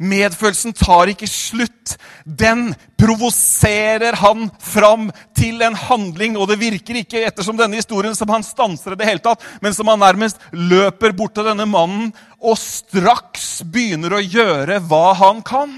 Medfølelsen 0.00 0.72
tar 0.76 1.12
ikke 1.12 1.28
slutt. 1.28 1.94
Den 2.24 2.70
provoserer 3.00 4.16
han 4.16 4.48
fram 4.64 5.10
til 5.36 5.60
en 5.66 5.76
handling. 5.76 6.38
Og 6.40 6.48
det 6.48 6.60
virker 6.62 7.02
ikke 7.02 7.22
ettersom 7.28 7.58
denne 7.60 7.76
historien 7.76 8.16
som 8.16 8.32
han 8.32 8.46
stanser 8.46 8.96
i 8.96 9.00
det 9.00 9.08
hele 9.08 9.24
tatt, 9.24 9.44
men 9.60 9.76
som 9.76 9.92
han 9.92 10.00
nærmest 10.00 10.40
løper 10.56 11.12
bort 11.16 11.36
til 11.36 11.50
denne 11.50 11.68
mannen 11.68 12.10
og 12.40 12.56
straks 12.56 13.60
begynner 13.68 14.16
å 14.16 14.24
gjøre 14.24 14.80
hva 14.88 15.10
han 15.20 15.44
kan. 15.44 15.74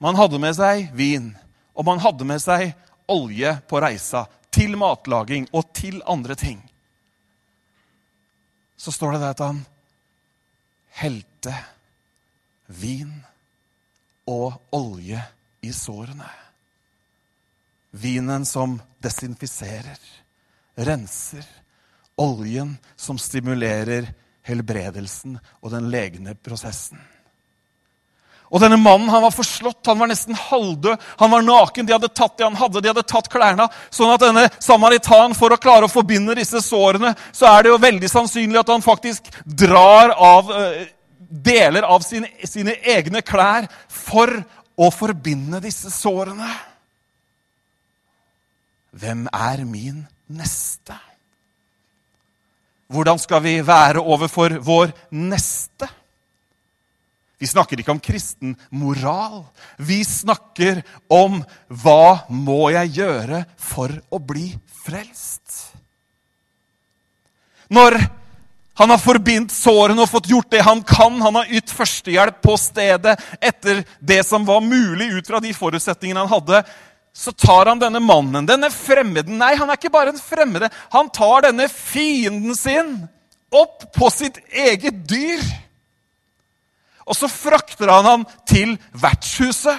Man 0.00 0.16
hadde 0.16 0.40
med 0.40 0.56
seg 0.56 0.90
vin 0.96 1.32
og 1.80 1.86
man 1.88 2.00
hadde 2.02 2.26
med 2.28 2.42
seg 2.42 2.74
olje 3.10 3.54
på 3.68 3.80
reisa 3.80 4.26
til 4.52 4.76
matlaging 4.76 5.46
og 5.56 5.70
til 5.72 6.02
andre 6.04 6.36
ting. 6.36 6.58
Så 8.76 8.92
står 8.92 9.16
det 9.16 9.22
der 9.22 9.32
at 9.32 9.42
han 9.44 9.62
helte 11.00 11.29
vin 12.66 13.12
og 14.30 14.60
olje 14.76 15.22
i 15.60 15.72
sårene. 15.72 16.28
Vinen 17.90 18.46
som 18.46 18.78
desinfiserer, 19.02 19.98
renser. 20.74 21.46
Oljen 22.20 22.74
som 22.96 23.18
stimulerer 23.18 24.10
helbredelsen 24.44 25.38
og 25.62 25.72
den 25.72 25.88
legne 25.92 26.34
prosessen. 26.36 27.00
Og 28.50 28.58
denne 28.58 28.80
mannen 28.82 29.08
han 29.12 29.22
var 29.22 29.30
forslått, 29.30 29.86
han 29.86 29.98
var 30.00 30.10
nesten 30.10 30.34
halvdød, 30.34 30.98
han 31.20 31.30
var 31.30 31.44
naken. 31.46 31.86
De 31.86 31.94
hadde 31.94 32.10
tatt 32.10 32.34
det 32.38 32.48
han 32.48 32.58
hadde, 32.58 32.82
de 32.82 32.90
hadde 32.90 33.06
tatt 33.06 33.30
klærne. 33.30 33.68
Sånn 33.94 34.10
at 34.10 34.24
denne 34.24 34.48
samaritan, 34.58 35.36
for 35.38 35.54
å 35.54 35.58
klare 35.60 35.86
å 35.86 35.92
forbinde 35.92 36.34
disse 36.38 36.58
sårene, 36.64 37.14
så 37.30 37.46
er 37.52 37.62
det 37.62 37.70
jo 37.70 37.82
veldig 37.82 38.10
sannsynlig 38.10 38.58
at 38.58 38.72
han 38.74 38.82
faktisk 38.82 39.30
drar 39.46 40.16
av 40.16 40.50
uh, 40.50 40.82
deler 41.30 41.86
av 41.86 42.02
sine, 42.02 42.28
sine 42.44 42.74
egne 42.82 43.22
klær 43.22 43.68
for 43.86 44.32
å 44.80 44.90
forbinde 44.92 45.62
disse 45.62 45.92
sårene. 45.94 46.50
Hvem 48.90 49.28
er 49.30 49.62
min 49.68 50.02
neste? 50.26 50.96
Hvordan 52.90 53.20
skal 53.22 53.42
vi 53.44 53.54
være 53.62 54.02
overfor 54.02 54.56
vår 54.66 54.90
neste? 55.14 55.86
Vi 57.40 57.48
snakker 57.48 57.80
ikke 57.80 57.94
om 57.94 58.02
kristen 58.02 58.56
moral. 58.76 59.46
Vi 59.78 60.02
snakker 60.04 60.82
om 61.08 61.38
hva 61.70 62.26
må 62.28 62.66
jeg 62.74 62.98
gjøre 62.98 63.44
for 63.56 63.94
å 64.10 64.18
bli 64.20 64.50
frelst? 64.82 65.70
Når 67.70 67.96
han 68.80 68.90
har 68.90 69.00
forbindt 69.02 69.52
sårene 69.52 70.00
og 70.00 70.08
fått 70.08 70.30
gjort 70.30 70.48
det 70.54 70.62
han 70.64 70.78
kan, 70.88 71.18
han 71.20 71.36
har 71.36 71.50
ytt 71.52 71.68
førstehjelp 71.76 72.38
på 72.40 72.54
stedet 72.56 73.12
etter 73.36 73.82
det 74.00 74.22
som 74.24 74.46
var 74.48 74.62
mulig 74.64 75.10
ut 75.18 75.28
fra 75.28 75.40
de 75.44 75.52
forutsetningene 75.52 76.22
han 76.22 76.32
hadde, 76.32 76.62
så 77.12 77.34
tar 77.36 77.68
han 77.68 77.82
denne 77.82 78.00
mannen, 78.00 78.48
denne 78.48 78.70
fremmeden 78.72 79.36
Nei, 79.36 79.52
han 79.60 79.68
er 79.68 79.76
ikke 79.76 79.92
bare 79.92 80.14
en 80.14 80.22
fremmede. 80.22 80.70
Han 80.96 81.12
tar 81.12 81.44
denne 81.50 81.68
fienden 81.68 82.56
sin 82.56 82.94
opp 83.52 83.84
på 83.92 84.08
sitt 84.14 84.40
eget 84.48 85.04
dyr. 85.04 85.44
Og 87.04 87.18
så 87.20 87.28
frakter 87.28 87.92
han 87.92 88.08
han 88.08 88.28
til 88.48 88.78
vertshuset. 88.96 89.76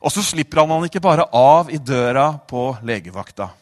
Og 0.00 0.16
så 0.16 0.24
slipper 0.24 0.64
han 0.64 0.72
han 0.78 0.88
ikke 0.88 1.04
bare 1.04 1.28
av 1.28 1.68
i 1.68 1.76
døra 1.76 2.30
på 2.48 2.70
legevakta. 2.88 3.52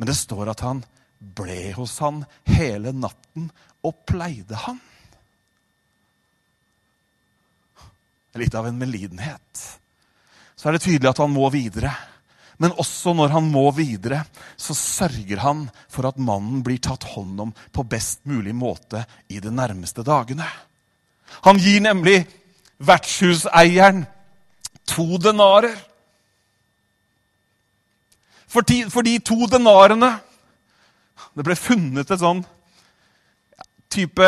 Men 0.00 0.08
det 0.08 0.16
står 0.16 0.48
at 0.48 0.62
han 0.64 0.78
ble 1.20 1.74
hos 1.76 1.98
han 2.00 2.22
hele 2.48 2.94
natten 2.96 3.50
og 3.84 3.98
pleide 4.08 4.56
han. 4.64 4.78
Litt 8.40 8.56
av 8.56 8.70
en 8.70 8.78
medlidenhet. 8.80 9.66
Så 10.56 10.70
er 10.70 10.78
det 10.78 10.86
tydelig 10.86 11.10
at 11.10 11.20
han 11.20 11.34
må 11.34 11.50
videre. 11.52 11.92
Men 12.60 12.72
også 12.80 13.12
når 13.16 13.34
han 13.34 13.50
må 13.52 13.66
videre, 13.76 14.22
så 14.56 14.72
sørger 14.76 15.44
han 15.44 15.66
for 15.92 16.08
at 16.08 16.20
mannen 16.20 16.64
blir 16.64 16.80
tatt 16.80 17.04
hånd 17.12 17.44
om 17.44 17.52
på 17.72 17.84
best 17.84 18.24
mulig 18.28 18.56
måte 18.56 19.04
i 19.28 19.36
de 19.40 19.52
nærmeste 19.52 20.04
dagene. 20.06 20.48
Han 21.44 21.60
gir 21.60 21.80
nemlig 21.84 22.22
vertshuseieren 22.80 24.06
to 24.88 25.20
denarer. 25.20 25.76
For, 28.50 28.66
ti, 28.66 28.82
for 28.90 29.06
de 29.06 29.18
to 29.22 29.46
denarene 29.50 30.10
Det 31.36 31.46
ble 31.46 31.56
funnet 31.58 32.10
et 32.10 32.22
sånn 32.22 32.42
type 33.90 34.26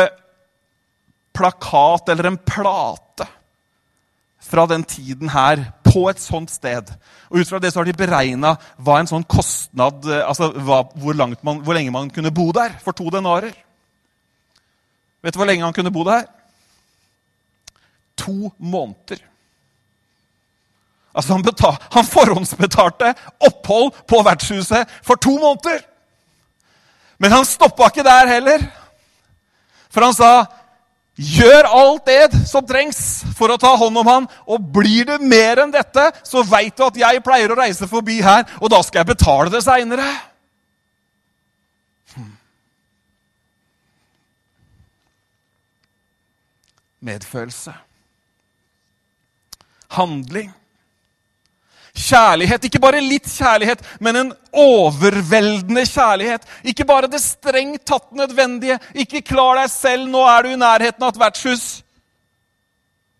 plakat 1.33 2.09
eller 2.11 2.27
en 2.27 2.37
plate 2.37 3.25
fra 4.43 4.65
den 4.67 4.83
tiden 4.83 5.31
her 5.31 5.61
på 5.87 6.03
et 6.11 6.19
sånt 6.21 6.51
sted. 6.51 6.89
Og 7.31 7.39
Ut 7.39 7.49
fra 7.49 7.61
det 7.63 7.71
så 7.71 7.79
har 7.79 7.87
de 7.87 7.95
beregna 7.95 8.53
hva 8.75 8.99
en 8.99 9.09
sånn 9.09 9.23
kostnad 9.23 10.03
altså 10.19 10.51
hva, 10.51 10.81
hvor, 10.99 11.15
man, 11.15 11.61
hvor, 11.63 11.73
lenge 11.73 11.93
man 11.95 12.11
kunne 12.13 12.33
bo 12.35 12.49
der 12.55 12.75
for 12.83 12.95
to 12.97 13.07
denarer. 13.13 13.55
Vet 15.23 15.33
du 15.33 15.39
hvor 15.39 15.47
lenge 15.47 15.63
han 15.63 15.75
kunne 15.75 15.93
bo 15.95 16.03
der? 16.07 16.27
To 18.19 18.51
måneder. 18.59 19.23
Altså 21.13 21.35
han, 21.35 21.45
betal, 21.45 21.77
han 21.93 22.07
forhåndsbetalte 22.09 23.13
opphold 23.45 23.93
på 24.09 24.21
vertshuset 24.25 24.89
for 25.05 25.21
to 25.21 25.37
måneder! 25.37 25.83
Men 27.21 27.31
han 27.31 27.45
stoppa 27.45 27.87
ikke 27.91 28.03
der 28.03 28.27
heller. 28.27 28.65
For 29.93 30.03
han 30.03 30.15
sa 30.17 30.33
Gjør 31.13 31.67
alt 31.69 32.07
det 32.09 32.47
som 32.49 32.65
trengs 32.65 32.97
for 33.37 33.53
å 33.53 33.57
ta 33.61 33.75
hånd 33.77 33.99
om 34.01 34.07
han. 34.09 34.23
Og 34.49 34.63
blir 34.73 35.05
det 35.05 35.19
mer 35.21 35.61
enn 35.61 35.73
dette, 35.73 36.07
så 36.25 36.41
veit 36.41 36.73
du 36.73 36.87
at 36.87 36.97
jeg 36.97 37.21
pleier 37.25 37.53
å 37.53 37.57
reise 37.59 37.85
forbi 37.89 38.17
her, 38.25 38.47
og 38.57 38.71
da 38.73 38.79
skal 38.81 39.03
jeg 39.03 39.11
betale 39.11 39.53
det 39.53 39.61
seinere. 39.61 40.07
Hmm. 42.15 42.33
Medfølelse. 47.05 47.75
Handling. 49.93 50.49
Kjærlighet. 51.93 52.65
Ikke 52.65 52.81
bare 52.81 53.01
litt 53.03 53.27
kjærlighet, 53.29 53.83
men 54.01 54.17
en 54.17 54.31
overveldende 54.49 55.85
kjærlighet. 55.85 56.45
Ikke 56.65 56.87
bare 56.89 57.09
det 57.11 57.21
strengt 57.21 57.85
tatt 57.85 58.11
nødvendige. 58.17 58.79
Ikke 58.97 59.21
klar 59.21 59.61
deg 59.61 59.69
selv, 59.71 60.09
nå 60.09 60.23
er 60.25 60.43
du 60.43 60.53
i 60.53 60.59
nærheten 60.59 61.05
av 61.05 61.13
et 61.13 61.21
vertshus. 61.21 61.67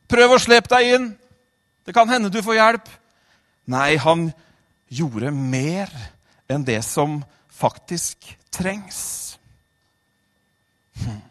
Prøv 0.09 0.35
å 0.35 0.41
slepe 0.41 0.71
deg 0.73 0.95
inn. 0.95 1.11
Det 1.85 1.93
kan 1.95 2.09
hende 2.09 2.31
du 2.33 2.41
får 2.43 2.59
hjelp. 2.59 2.89
Nei, 3.69 3.93
han 4.01 4.31
gjorde 4.93 5.31
mer 5.33 5.91
enn 6.51 6.65
det 6.65 6.81
som 6.85 7.21
faktisk 7.53 8.33
trengs. 8.53 9.37
Hm. 11.01 11.21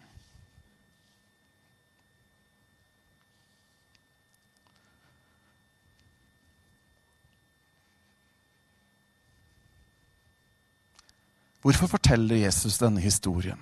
Hvorfor 11.63 11.87
forteller 11.87 12.43
Jesus 12.43 12.81
denne 12.83 13.01
historien? 13.01 13.59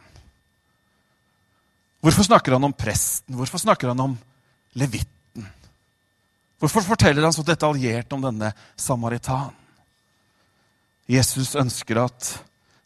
Hvorfor 2.00 2.24
snakker 2.24 2.56
han 2.56 2.64
om 2.64 2.72
presten? 2.72 3.36
Hvorfor 3.36 3.60
snakker 3.60 3.92
han 3.92 4.00
om 4.00 4.18
levitten? 4.72 5.48
Hvorfor 6.60 6.84
forteller 6.84 7.24
han 7.24 7.32
så 7.36 7.44
detaljert 7.44 8.12
om 8.12 8.24
denne 8.24 8.52
samaritan? 8.76 9.52
Jesus 11.10 11.54
ønsker 11.58 12.00
at 12.04 12.30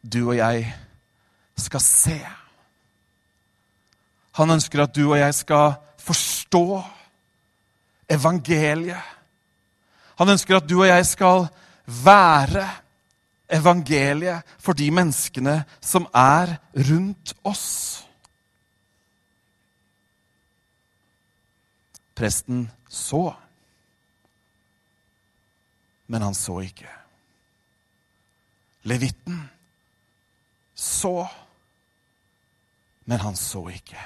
du 0.02 0.24
og 0.28 0.36
jeg 0.38 0.66
skal 1.58 1.82
se. 1.82 2.18
Han 4.34 4.50
ønsker 4.50 4.82
at 4.82 4.94
du 4.94 5.04
og 5.12 5.18
jeg 5.18 5.34
skal 5.34 5.76
forstå 6.02 6.82
evangeliet. 8.10 9.02
Han 10.18 10.34
ønsker 10.34 10.58
at 10.58 10.66
du 10.68 10.80
og 10.80 10.88
jeg 10.88 11.06
skal 11.06 11.46
være 11.86 12.66
evangeliet 13.48 14.44
for 14.58 14.76
de 14.76 14.88
menneskene 14.94 15.62
som 15.80 16.06
er 16.14 16.56
rundt 16.88 17.34
oss. 17.44 18.04
Presten 22.14 22.68
så, 22.88 23.34
men 26.06 26.22
han 26.22 26.36
så 26.38 26.60
ikke. 26.62 26.90
Levitten 28.84 29.40
så, 30.74 31.24
men 33.04 33.20
han 33.20 33.36
så 33.36 33.64
ikke. 33.72 33.98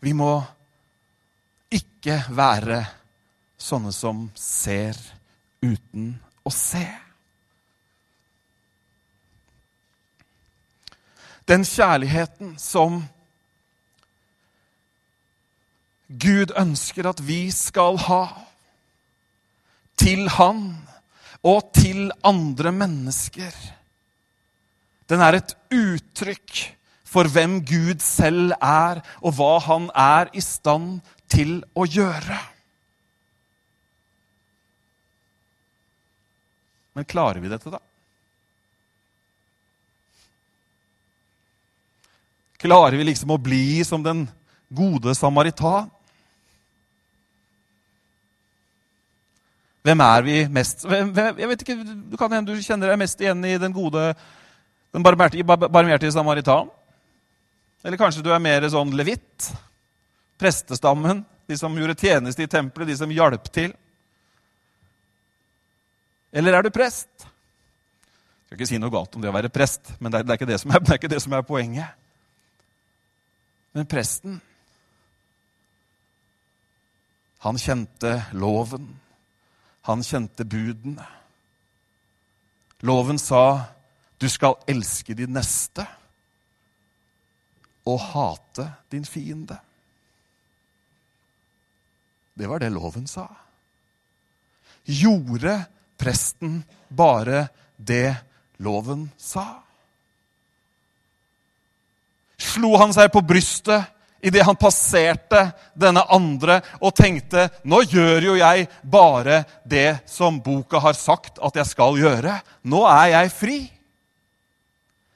Vi 0.00 0.12
må 0.16 0.32
ikke 1.70 2.22
være 2.32 2.80
sånne 3.60 3.92
som 3.92 4.24
ser 4.34 4.96
uten 5.62 6.12
å 6.46 6.52
se. 6.54 6.84
Den 11.48 11.64
kjærligheten 11.66 12.54
som 12.62 13.00
Gud 16.10 16.54
ønsker 16.58 17.08
at 17.10 17.22
vi 17.22 17.42
skal 17.54 17.98
ha 18.06 18.22
til 20.00 20.28
Han 20.38 20.62
og 21.46 21.72
til 21.76 22.10
andre 22.26 22.72
mennesker. 22.74 23.54
Den 25.10 25.22
er 25.24 25.38
et 25.38 25.54
uttrykk 25.74 26.60
for 27.10 27.26
hvem 27.26 27.60
Gud 27.66 27.98
selv 28.04 28.54
er, 28.62 29.00
og 29.18 29.34
hva 29.38 29.56
han 29.66 29.88
er 29.98 30.30
i 30.36 30.42
stand 30.44 31.00
til 31.30 31.58
å 31.74 31.86
gjøre. 31.88 32.38
Men 37.00 37.08
klarer 37.08 37.40
vi 37.40 37.48
dette, 37.48 37.70
da? 37.72 37.78
Klarer 42.60 42.98
vi 43.00 43.06
liksom 43.08 43.30
å 43.32 43.38
bli 43.40 43.80
som 43.88 44.02
den 44.04 44.26
gode 44.68 45.14
samaritan? 45.16 45.88
Hvem 49.80 50.04
er 50.04 50.28
vi 50.28 50.36
mest 50.52 50.84
hvem, 50.84 51.14
Jeg 51.16 51.48
vet 51.48 51.64
ikke, 51.64 51.80
Du 52.12 52.20
kan 52.20 52.36
hende 52.36 52.52
du 52.52 52.60
kjenner 52.60 52.92
deg 52.92 53.00
mest 53.00 53.24
igjen 53.24 53.48
i 53.48 53.56
den 53.56 53.72
gode, 53.72 54.10
den 54.92 55.00
barmhjertige 55.00 56.12
samaritan. 56.12 56.68
Eller 57.80 57.96
kanskje 57.96 58.28
du 58.28 58.28
er 58.28 58.44
mer 58.44 58.68
sånn 58.68 58.92
levitt. 58.92 59.54
Prestestammen, 60.36 61.24
de 61.48 61.56
som 61.56 61.80
gjorde 61.80 61.96
tjeneste 61.96 62.44
i 62.44 62.56
tempelet, 62.58 62.92
de 62.92 63.00
som 63.00 63.16
hjalp 63.22 63.48
til. 63.48 63.72
Eller 66.32 66.54
er 66.54 66.62
du 66.66 66.70
prest? 66.74 67.10
Jeg 67.20 68.46
skal 68.46 68.58
ikke 68.58 68.68
si 68.70 68.78
noe 68.82 68.92
galt 68.92 69.14
om 69.14 69.22
det 69.22 69.30
å 69.30 69.34
være 69.34 69.50
prest, 69.52 69.92
men 69.98 70.12
det 70.12 70.20
er, 70.20 70.26
det 70.26 70.34
er, 70.34 70.38
ikke, 70.38 70.48
det 70.50 70.56
er, 70.58 70.84
det 70.84 70.92
er 70.94 71.00
ikke 71.00 71.12
det 71.12 71.22
som 71.22 71.34
er 71.36 71.46
poenget. 71.46 71.98
Men 73.74 73.86
presten 73.86 74.40
Han 77.40 77.56
kjente 77.56 78.10
loven. 78.36 78.90
Han 79.88 80.02
kjente 80.04 80.44
budene. 80.44 81.06
Loven 82.84 83.18
sa 83.18 83.72
'du 84.20 84.28
skal 84.28 84.58
elske 84.68 85.14
de 85.14 85.26
neste'. 85.26 85.86
og 87.86 88.00
hate 88.00 88.72
din 88.92 89.04
fiende. 89.04 89.56
Det 92.34 92.48
var 92.48 92.58
det 92.58 92.72
loven 92.72 93.06
sa. 93.06 93.26
Gjorde 94.84 95.64
presten 96.00 96.60
bare 96.88 97.46
det 97.76 98.14
loven 98.64 99.08
sa? 99.20 99.46
Slo 102.40 102.72
han 102.80 102.94
seg 102.96 103.12
på 103.12 103.20
brystet 103.20 103.84
idet 104.20 104.44
han 104.44 104.56
passerte 104.56 105.46
denne 105.76 106.02
andre 106.12 106.60
og 106.80 106.94
tenkte 106.96 107.46
nå 107.68 107.82
gjør 107.88 108.30
jo 108.30 108.36
jeg 108.40 108.66
bare 108.82 109.42
det 109.64 110.00
som 110.08 110.40
boka 110.44 110.80
har 110.80 110.96
sagt 110.96 111.40
at 111.40 111.56
jeg 111.56 111.68
skal 111.72 111.98
gjøre. 112.00 112.36
Nå 112.64 112.84
er 112.88 113.14
jeg 113.14 113.32
fri. 113.32 113.58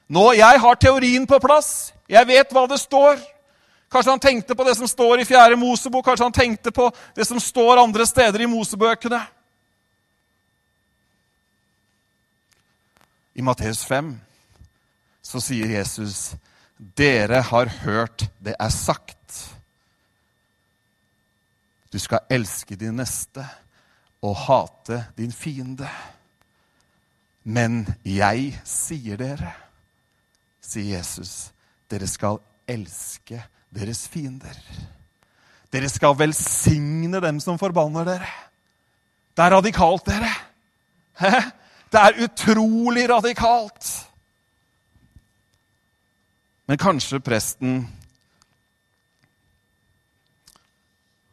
Nå 0.09 0.31
jeg 0.37 0.61
har 0.61 0.81
teorien 0.81 1.25
på 1.29 1.39
plass. 1.41 1.93
Jeg 2.09 2.29
vet 2.29 2.51
hva 2.53 2.65
det 2.69 2.81
står. 2.81 3.17
Kanskje 3.89 4.11
han 4.11 4.21
tenkte 4.21 4.57
på 4.57 4.65
det 4.67 4.75
som 4.77 4.89
står 4.89 5.21
i 5.21 5.25
Fjerde 5.25 5.57
Mosebok, 5.57 6.03
kanskje 6.05 6.25
han 6.25 6.35
tenkte 6.35 6.73
på 6.73 6.89
det 7.15 7.25
som 7.25 7.39
står 7.39 7.79
andre 7.79 8.05
steder 8.09 8.43
i 8.43 8.49
Mosebøkene. 8.49 9.21
I 13.35 13.43
Matteus 13.43 13.83
5 13.83 14.13
så 15.25 15.41
sier 15.43 15.73
Jesus 15.75 16.35
dere 16.77 17.41
har 17.49 17.71
hørt 17.83 18.27
det 18.43 18.55
er 18.59 18.71
sagt. 18.71 19.55
Du 21.91 21.99
skal 21.99 22.27
elske 22.31 22.75
din 22.79 22.97
neste 22.99 23.43
og 24.23 24.35
hate 24.45 25.01
din 25.17 25.31
fiende. 25.35 25.87
Men 27.43 27.83
jeg 28.03 28.55
sier 28.65 29.19
dere, 29.21 29.51
sier 30.63 30.97
Jesus, 30.97 31.51
dere 31.91 32.07
skal 32.09 32.39
elske 32.67 33.43
deres 33.75 34.07
fiender. 34.11 34.57
Dere 35.71 35.91
skal 35.91 36.17
velsigne 36.17 37.21
dem 37.21 37.39
som 37.43 37.59
forbanner 37.61 38.07
dere. 38.07 38.31
Det 39.35 39.43
er 39.43 39.55
radikalt, 39.57 40.07
dere. 40.07 40.31
Det 41.91 42.01
er 42.01 42.23
utrolig 42.25 43.09
radikalt. 43.09 43.91
Men 46.65 46.77
kanskje 46.81 47.19
presten 47.21 47.77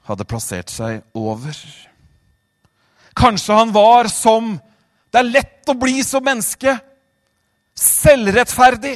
hadde 0.07 0.27
plassert 0.29 0.71
seg 0.71 1.01
over. 1.17 1.57
Kanskje 3.17 3.57
han 3.57 3.73
var 3.75 4.09
som 4.13 4.59
Det 5.13 5.21
er 5.21 5.29
lett 5.29 5.69
å 5.69 5.75
bli 5.77 6.01
som 6.01 6.25
menneske. 6.25 6.73
Selvrettferdig. 7.77 8.95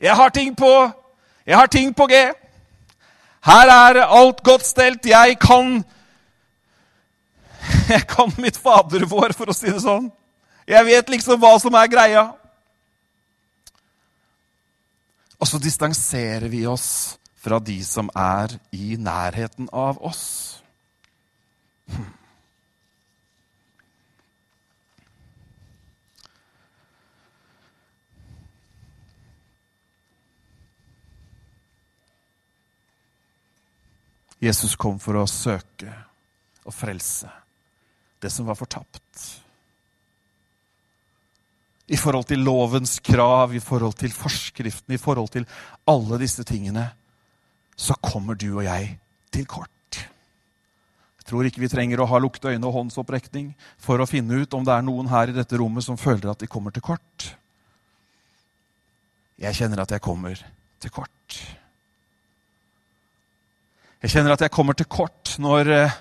Jeg 0.00 0.16
har 0.16 0.30
ting 0.32 0.54
på 0.56 0.70
Jeg 1.44 1.56
har 1.56 1.66
ting 1.66 1.92
på 1.94 2.06
G. 2.08 2.14
Her 3.44 3.72
er 3.72 4.00
alt 4.04 4.40
godt 4.44 4.64
stelt. 4.64 5.04
Jeg 5.06 5.36
kan 5.40 5.84
Jeg 7.94 8.06
kan 8.06 8.30
mitt 8.38 8.58
Fader 8.60 9.02
vår, 9.08 9.34
for 9.34 9.50
å 9.50 9.56
si 9.56 9.70
det 9.70 9.80
sånn. 9.82 10.10
Jeg 10.68 10.86
vet 10.86 11.08
liksom 11.10 11.40
hva 11.42 11.56
som 11.58 11.74
er 11.74 11.90
greia. 11.90 12.28
Og 15.40 15.48
så 15.48 15.58
distanserer 15.58 16.46
vi 16.52 16.62
oss 16.70 17.16
fra 17.40 17.58
de 17.58 17.78
som 17.82 18.10
er 18.14 18.54
i 18.76 18.94
nærheten 19.00 19.70
av 19.72 19.98
oss. 20.04 20.60
Jesus 34.40 34.76
kom 34.80 34.96
for 35.02 35.18
å 35.20 35.26
søke 35.28 35.90
og 36.64 36.72
frelse 36.72 37.28
det 38.20 38.30
som 38.32 38.48
var 38.48 38.58
fortapt 38.58 39.40
i 41.90 41.98
forhold 41.98 42.28
til 42.30 42.44
lovens 42.46 42.98
krav, 43.02 43.54
i 43.54 43.62
forhold 43.62 43.96
til 43.98 44.12
forskriften, 44.14 44.94
i 44.94 45.00
forhold 45.00 45.32
til 45.34 45.46
alle 45.90 46.20
disse 46.22 46.44
tingene, 46.46 46.86
så 47.74 47.96
kommer 47.98 48.38
du 48.38 48.52
og 48.52 48.64
jeg 48.64 48.92
til 49.34 49.46
kort. 49.50 49.98
Jeg 51.18 51.26
tror 51.26 51.46
ikke 51.46 51.62
vi 51.62 51.70
trenger 51.70 52.02
å 52.02 52.06
ha 52.10 52.20
lukte 52.22 52.52
øyne 52.52 52.66
og 52.66 52.76
håndsopprekning 52.76 53.50
for 53.78 53.98
å 53.98 54.06
finne 54.06 54.38
ut 54.38 54.54
om 54.54 54.66
det 54.66 54.74
er 54.74 54.86
noen 54.86 55.10
her 55.10 55.30
i 55.30 55.34
dette 55.34 55.58
rommet 55.58 55.86
som 55.86 55.98
føler 55.98 56.30
at 56.30 56.42
de 56.42 56.50
kommer 56.50 56.74
til 56.74 56.84
kort. 56.86 57.26
Jeg 59.40 59.58
kjenner 59.58 59.82
at 59.82 59.90
jeg 59.90 60.04
kommer 60.04 60.38
til 60.82 60.94
kort. 60.94 61.40
Jeg 64.00 64.14
kjenner 64.14 64.36
at 64.36 64.46
jeg 64.46 64.54
kommer 64.54 64.78
til 64.78 64.86
kort 64.90 65.34
når 65.42 65.74
eh, 65.74 65.98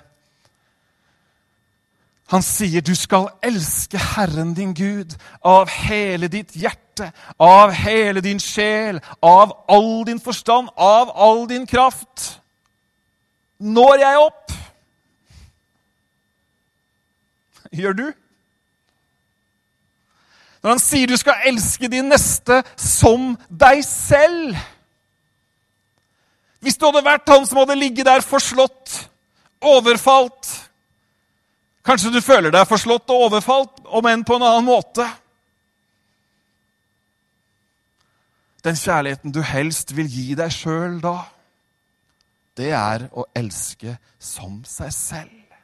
han 2.30 2.44
sier 2.46 2.84
du 2.86 2.94
skal 2.96 3.32
elske 3.42 3.98
Herren 3.98 4.54
din 4.54 4.76
Gud 4.78 5.16
av 5.42 5.70
hele 5.74 6.30
ditt 6.30 6.54
hjerte, 6.54 7.10
av 7.42 7.74
hele 7.74 8.22
din 8.22 8.40
sjel, 8.40 9.00
av 9.22 9.56
all 9.68 10.06
din 10.06 10.22
forstand, 10.22 10.70
av 10.78 11.10
all 11.16 11.48
din 11.50 11.66
kraft. 11.68 12.36
Når 13.58 13.96
jeg 14.04 14.22
opp? 14.22 14.54
Gjør 17.72 17.98
du? 17.98 18.06
Når 20.62 20.76
han 20.76 20.86
sier 20.86 21.10
du 21.10 21.18
skal 21.18 21.50
elske 21.50 21.90
din 21.90 22.12
neste 22.12 22.62
som 22.76 23.38
deg 23.48 23.80
selv 23.88 24.58
Hvis 26.60 26.76
du 26.76 26.84
hadde 26.90 27.06
vært 27.06 27.30
han 27.32 27.46
som 27.48 27.62
hadde 27.62 27.78
ligget 27.80 28.04
der 28.04 28.20
forslått, 28.20 28.98
overfalt 29.64 30.50
Kanskje 31.90 32.12
du 32.14 32.20
føler 32.22 32.54
deg 32.54 32.68
forslått 32.70 33.10
og 33.10 33.24
overfalt, 33.32 33.80
om 33.90 34.06
enn 34.06 34.22
på 34.22 34.36
en 34.38 34.44
annen 34.46 34.68
måte. 34.68 35.08
Den 38.62 38.76
kjærligheten 38.78 39.34
du 39.34 39.40
helst 39.42 39.96
vil 39.98 40.06
gi 40.06 40.36
deg 40.38 40.54
sjøl 40.54 41.00
da, 41.02 41.24
det 42.60 42.70
er 42.78 43.08
å 43.10 43.24
elske 43.34 43.96
som 44.22 44.60
seg 44.70 44.92
selv. 44.94 45.56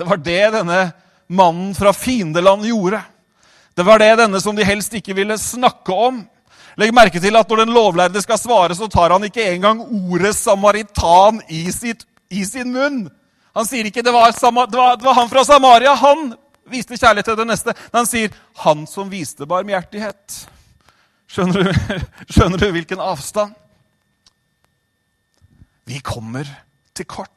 Det 0.00 0.06
var 0.08 0.22
det 0.24 0.40
denne 0.54 0.80
mannen 1.36 1.74
fra 1.76 1.92
fiendeland 1.92 2.64
gjorde. 2.64 3.02
Det 3.76 3.84
var 3.84 4.00
det 4.00 4.14
denne 4.22 4.40
som 4.40 4.56
de 4.56 4.64
helst 4.64 4.96
ikke 4.96 5.18
ville 5.18 5.36
snakke 5.36 5.92
om. 5.92 6.22
Legg 6.80 6.96
merke 6.96 7.20
til 7.20 7.36
at 7.36 7.52
når 7.52 7.66
den 7.66 7.76
lovlærde 7.76 8.24
skal 8.24 8.40
svare, 8.40 8.76
så 8.78 8.88
tar 8.88 9.12
han 9.12 9.28
ikke 9.28 9.50
engang 9.52 9.84
ordet 9.84 10.32
'samaritan' 10.32 11.44
i, 11.48 11.66
sitt, 11.72 12.08
i 12.30 12.44
sin 12.44 12.72
munn. 12.72 13.04
Han 13.56 13.64
sier 13.64 13.88
ikke 13.88 14.04
det 14.04 14.12
var, 14.12 14.34
det, 14.36 14.76
var, 14.76 14.96
det 15.00 15.06
var, 15.06 15.14
han 15.16 15.30
fra 15.32 15.44
Samaria. 15.48 15.94
Han 15.96 16.34
viste 16.68 16.98
kjærlighet 16.98 17.30
til 17.30 17.38
det 17.40 17.46
neste. 17.48 17.74
Men 17.92 18.02
han 18.02 18.10
sier 18.10 18.34
'han 18.62 18.86
som 18.86 19.08
viste 19.10 19.48
barmhjertighet'. 19.48 20.46
Skjønner 21.26 21.64
du, 21.64 21.72
skjønner 22.32 22.58
du 22.58 22.70
hvilken 22.70 23.00
avstand? 23.00 23.54
Vi 25.86 26.00
kommer 26.04 26.44
til 26.94 27.06
kort. 27.06 27.32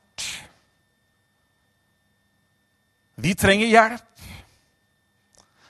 Vi 3.15 3.33
trenger 3.33 3.67
hjelp. 3.67 4.23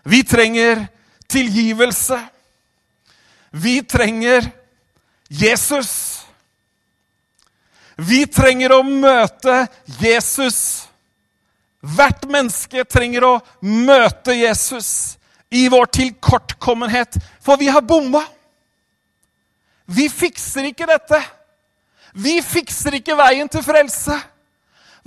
Vi 0.03 0.23
trenger 0.23 0.87
tilgivelse. 1.27 2.17
Vi 3.51 3.81
trenger 3.81 4.49
Jesus. 5.29 6.08
Vi 7.99 8.23
trenger 8.31 8.71
å 8.77 8.83
møte 8.83 9.65
Jesus. 9.99 10.87
Hvert 11.79 12.25
menneske 12.31 12.83
trenger 12.87 13.25
å 13.27 13.33
møte 13.63 14.35
Jesus 14.35 15.17
i 15.49 15.65
vår 15.71 15.89
tilkortkommenhet, 15.95 17.17
for 17.41 17.59
vi 17.59 17.69
har 17.71 17.81
bomma. 17.81 18.21
Vi 19.89 20.05
fikser 20.11 20.69
ikke 20.69 20.87
dette. 20.87 21.19
Vi 22.13 22.39
fikser 22.45 22.99
ikke 22.99 23.17
veien 23.17 23.49
til 23.49 23.63
frelse. 23.65 24.15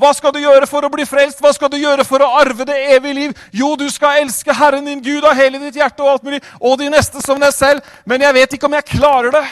Hva 0.00 0.10
skal 0.16 0.32
du 0.34 0.40
gjøre 0.42 0.66
for 0.66 0.82
å 0.82 0.90
bli 0.90 1.04
frelst? 1.06 1.40
Hva 1.42 1.52
skal 1.54 1.70
du 1.70 1.76
gjøre 1.78 2.04
for 2.08 2.24
å 2.24 2.30
arve 2.40 2.64
det 2.66 2.78
evige 2.96 3.18
liv? 3.18 3.34
Jo, 3.54 3.74
du 3.78 3.86
skal 3.92 4.22
elske 4.24 4.54
Herren 4.56 4.88
din 4.88 5.02
Gud 5.04 5.24
av 5.28 5.36
hele 5.38 5.60
ditt 5.62 5.76
hjerte 5.78 6.02
og 6.02 6.14
alt 6.14 6.24
mulig, 6.26 6.40
og 6.58 6.80
de 6.80 6.88
neste 6.90 7.22
som 7.22 7.38
deg 7.40 7.52
selv. 7.54 7.84
Men 8.08 8.24
jeg 8.24 8.36
vet 8.40 8.56
ikke 8.56 8.66
om 8.66 8.76
jeg 8.78 8.90
klarer 8.96 9.36
det. 9.36 9.44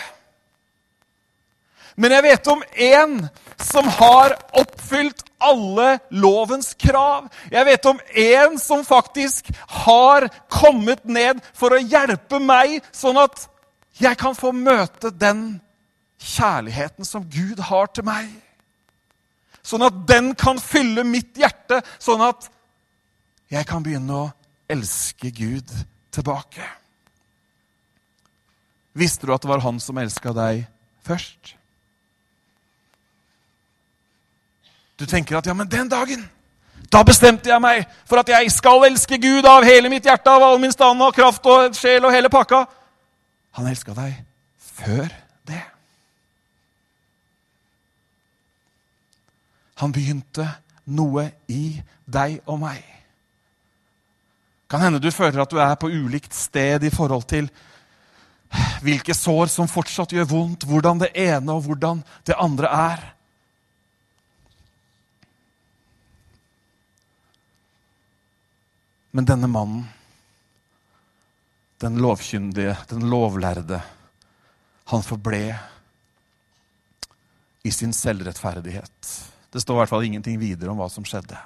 Men 2.00 2.14
jeg 2.16 2.24
vet 2.24 2.48
om 2.48 2.62
én 2.80 3.16
som 3.60 3.88
har 3.98 4.32
oppfylt 4.56 5.26
alle 5.40 5.98
lovens 6.16 6.72
krav. 6.80 7.26
Jeg 7.52 7.66
vet 7.68 7.88
om 7.90 8.00
én 8.16 8.56
som 8.60 8.84
faktisk 8.84 9.50
har 9.84 10.28
kommet 10.48 11.04
ned 11.04 11.42
for 11.56 11.76
å 11.76 11.80
hjelpe 11.80 12.40
meg, 12.40 12.78
sånn 12.92 13.20
at 13.20 13.44
jeg 14.00 14.16
kan 14.20 14.36
få 14.36 14.52
møte 14.56 15.12
den 15.12 15.60
kjærligheten 16.20 17.04
som 17.04 17.28
Gud 17.28 17.60
har 17.68 17.92
til 17.92 18.08
meg. 18.08 18.32
Sånn 19.60 19.84
at 19.84 20.00
den 20.08 20.32
kan 20.40 20.60
fylle 20.60 21.04
mitt 21.04 21.36
hjerte, 21.36 21.82
sånn 22.00 22.24
at 22.24 22.48
jeg 23.52 23.66
kan 23.68 23.84
begynne 23.84 24.24
å 24.24 24.28
elske 24.70 25.32
Gud 25.36 25.68
tilbake. 26.14 26.64
Visste 28.96 29.28
du 29.28 29.34
at 29.34 29.44
det 29.44 29.52
var 29.52 29.64
han 29.68 29.80
som 29.82 30.00
elska 30.00 30.32
deg 30.36 30.64
først? 31.04 31.59
Du 35.00 35.06
tenker 35.08 35.38
at 35.38 35.48
ja, 35.48 35.56
men 35.56 35.68
den 35.70 35.88
dagen 35.88 36.28
da 36.90 37.04
bestemte 37.06 37.50
jeg 37.52 37.62
meg 37.62 37.84
for 38.08 38.18
at 38.18 38.30
jeg 38.32 38.50
skal 38.50 38.82
elske 38.88 39.18
Gud 39.22 39.46
av 39.46 39.62
hele 39.62 39.90
mitt 39.92 40.06
hjerte, 40.06 40.30
av 40.30 40.42
all 40.42 40.58
min 40.58 40.72
stand 40.74 41.02
og 41.04 41.14
kraft 41.14 41.44
og 41.46 41.76
sjel 41.78 42.02
og 42.02 42.14
hele 42.14 42.30
pakka. 42.32 42.64
Han 43.58 43.68
elska 43.70 43.94
deg 43.94 44.16
før 44.80 45.06
det. 45.46 45.60
Han 49.80 49.94
begynte 49.94 50.48
noe 50.90 51.28
i 51.46 51.78
deg 52.10 52.40
og 52.50 52.58
meg. 52.64 52.82
Kan 54.70 54.82
hende 54.82 55.02
du 55.02 55.10
føler 55.14 55.44
at 55.44 55.50
du 55.50 55.62
er 55.62 55.78
på 55.78 55.90
ulikt 55.90 56.34
sted 56.34 56.82
i 56.86 56.92
forhold 56.94 57.26
til 57.30 57.46
hvilke 58.82 59.14
sår 59.14 59.50
som 59.50 59.70
fortsatt 59.70 60.10
gjør 60.14 60.26
vondt, 60.30 60.66
hvordan 60.66 61.04
det 61.04 61.12
ene 61.14 61.54
og 61.54 61.68
hvordan 61.68 62.02
det 62.26 62.38
andre 62.38 62.70
er. 62.70 63.08
Men 69.10 69.26
denne 69.26 69.48
mannen, 69.50 69.84
den 71.80 71.98
lovkyndige, 72.02 72.76
den 72.90 73.08
lovlærde, 73.10 73.80
han 74.90 75.02
forble 75.06 75.44
i 77.62 77.70
sin 77.72 77.92
selvrettferdighet. 77.92 79.12
Det 79.50 79.60
står 79.60 79.76
i 79.76 79.80
hvert 79.82 79.92
fall 79.92 80.06
ingenting 80.06 80.38
videre 80.40 80.70
om 80.72 80.80
hva 80.80 80.88
som 80.92 81.06
skjedde. 81.06 81.38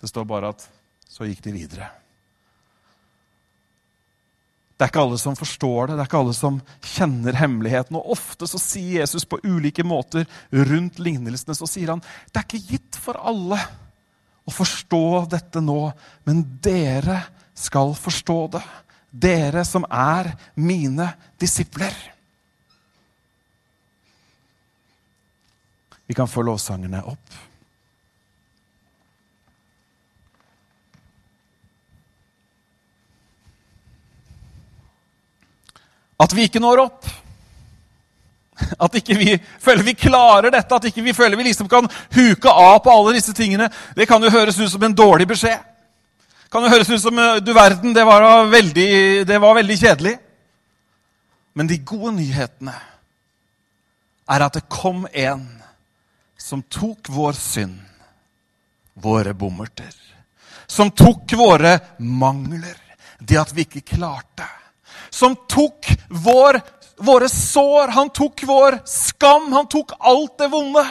Det 0.00 0.08
står 0.08 0.28
bare 0.28 0.54
at 0.54 0.64
så 1.10 1.26
gikk 1.28 1.42
de 1.44 1.52
videre. 1.52 1.90
Det 4.80 4.86
er 4.86 4.92
ikke 4.94 5.02
alle 5.02 5.18
som 5.20 5.36
forstår 5.36 5.90
det, 5.90 5.96
det 5.98 6.04
er 6.06 6.08
ikke 6.08 6.20
alle 6.22 6.36
som 6.38 6.60
kjenner 6.80 7.36
hemmeligheten. 7.36 7.98
Og 7.98 8.14
ofte 8.14 8.46
så 8.48 8.56
sier 8.62 9.02
Jesus 9.02 9.26
på 9.28 9.42
ulike 9.44 9.84
måter 9.84 10.24
rundt 10.70 11.02
lignelsene 11.02 11.56
så 11.58 11.68
sier 11.68 11.92
han, 11.92 12.00
det 12.32 12.40
er 12.40 12.46
ikke 12.48 12.76
gitt 12.78 12.96
for 12.96 13.20
alle 13.20 13.58
å 14.50 14.54
forstå 14.54 15.04
dette 15.30 15.62
nå, 15.62 15.92
men 16.26 16.42
dere 16.62 17.22
skal 17.54 17.94
forstå 17.94 18.38
det. 18.56 18.64
Dere 19.10 19.64
som 19.66 19.86
er 19.86 20.32
mine 20.58 21.08
disipler. 21.40 21.94
Vi 26.10 26.14
kan 26.18 26.30
få 26.30 26.42
lovsangene 26.42 27.02
opp. 27.06 27.38
At 36.20 36.34
vi 36.36 36.44
ikke 36.44 36.60
når 36.62 36.84
opp. 36.84 37.06
At 38.84 38.94
ikke 39.00 39.16
vi 39.18 39.34
føler 39.60 39.84
vi 39.86 39.94
klarer 39.98 40.52
dette, 40.52 40.74
at 40.74 40.88
ikke 40.90 41.04
vi 41.04 41.14
føler 41.16 41.38
vi 41.38 41.48
liksom 41.50 41.68
kan 41.70 41.88
huke 42.14 42.50
av 42.50 42.80
på 42.84 42.92
alle 42.92 43.14
disse 43.16 43.34
tingene, 43.36 43.70
det 43.96 44.06
kan 44.08 44.22
jo 44.22 44.32
høres 44.32 44.58
ut 44.60 44.70
som 44.72 44.82
en 44.84 44.96
dårlig 44.96 45.28
beskjed. 45.30 45.58
Kan 46.50 46.66
jo 46.66 46.72
høres 46.72 46.90
ut 46.90 47.02
som 47.02 47.18
eh, 47.18 47.38
du 47.44 47.52
verden, 47.54 47.94
det 47.94 48.04
var 48.06 48.46
veldig, 48.50 48.90
det 49.26 49.38
var 49.42 49.54
veldig 49.60 49.78
kjedelig. 49.78 50.16
Men 51.54 51.70
de 51.70 51.80
gode 51.86 52.14
nyhetene 52.18 52.74
er 54.30 54.46
at 54.46 54.58
det 54.58 54.68
kom 54.70 55.06
en 55.10 55.46
som 56.40 56.62
tok 56.62 57.10
vår 57.12 57.36
synd, 57.38 57.78
våre 59.00 59.34
bommerter, 59.34 59.92
som 60.66 60.90
tok 60.90 61.34
våre 61.38 61.76
mangler, 61.98 62.76
det 63.18 63.38
at 63.38 63.52
vi 63.54 63.66
ikke 63.66 63.84
klarte, 63.96 64.46
som 65.10 65.34
tok 65.50 65.90
vår 66.08 66.60
våre 67.00 67.28
sår, 67.28 67.88
han 67.88 68.10
tok 68.10 68.42
vår 68.44 68.78
skam, 68.84 69.52
han 69.52 69.68
tok 69.68 69.92
alt 69.98 70.38
det 70.38 70.48
vonde. 70.52 70.84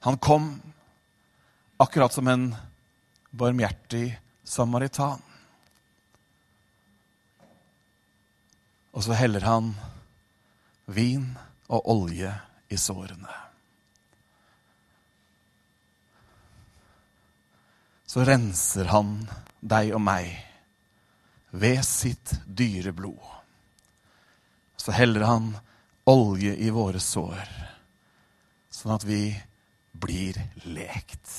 Han 0.00 0.18
kom 0.18 0.60
akkurat 1.76 2.12
som 2.12 2.28
en 2.28 2.54
barmhjertig 3.30 4.20
samaritan. 4.44 5.22
Og 8.94 9.02
så 9.04 9.16
heller 9.18 9.40
han 9.40 9.72
vin 10.86 11.32
og 11.66 11.88
olje 11.90 12.30
i 12.70 12.78
sårene. 12.78 13.40
Så 18.06 18.22
renser 18.22 18.92
han 18.92 19.16
deg 19.58 19.96
og 19.96 20.04
meg 20.04 20.30
ved 21.54 21.84
sitt 21.86 22.34
dyre 22.46 22.92
blod. 22.92 23.22
Så 24.76 24.92
heller 24.92 25.24
han 25.24 25.52
olje 26.10 26.56
i 26.60 26.70
våre 26.74 27.00
sår, 27.00 27.44
sånn 28.74 28.94
at 28.96 29.06
vi 29.06 29.30
blir 29.94 30.40
lekt. 30.66 31.30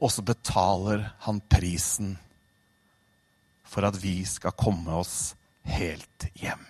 Og 0.00 0.10
så 0.12 0.24
betaler 0.26 1.06
han 1.24 1.40
prisen 1.52 2.16
for 3.70 3.86
at 3.86 3.96
vi 4.02 4.18
skal 4.26 4.56
komme 4.58 4.98
oss 4.98 5.32
helt 5.70 6.26
hjem. 6.40 6.64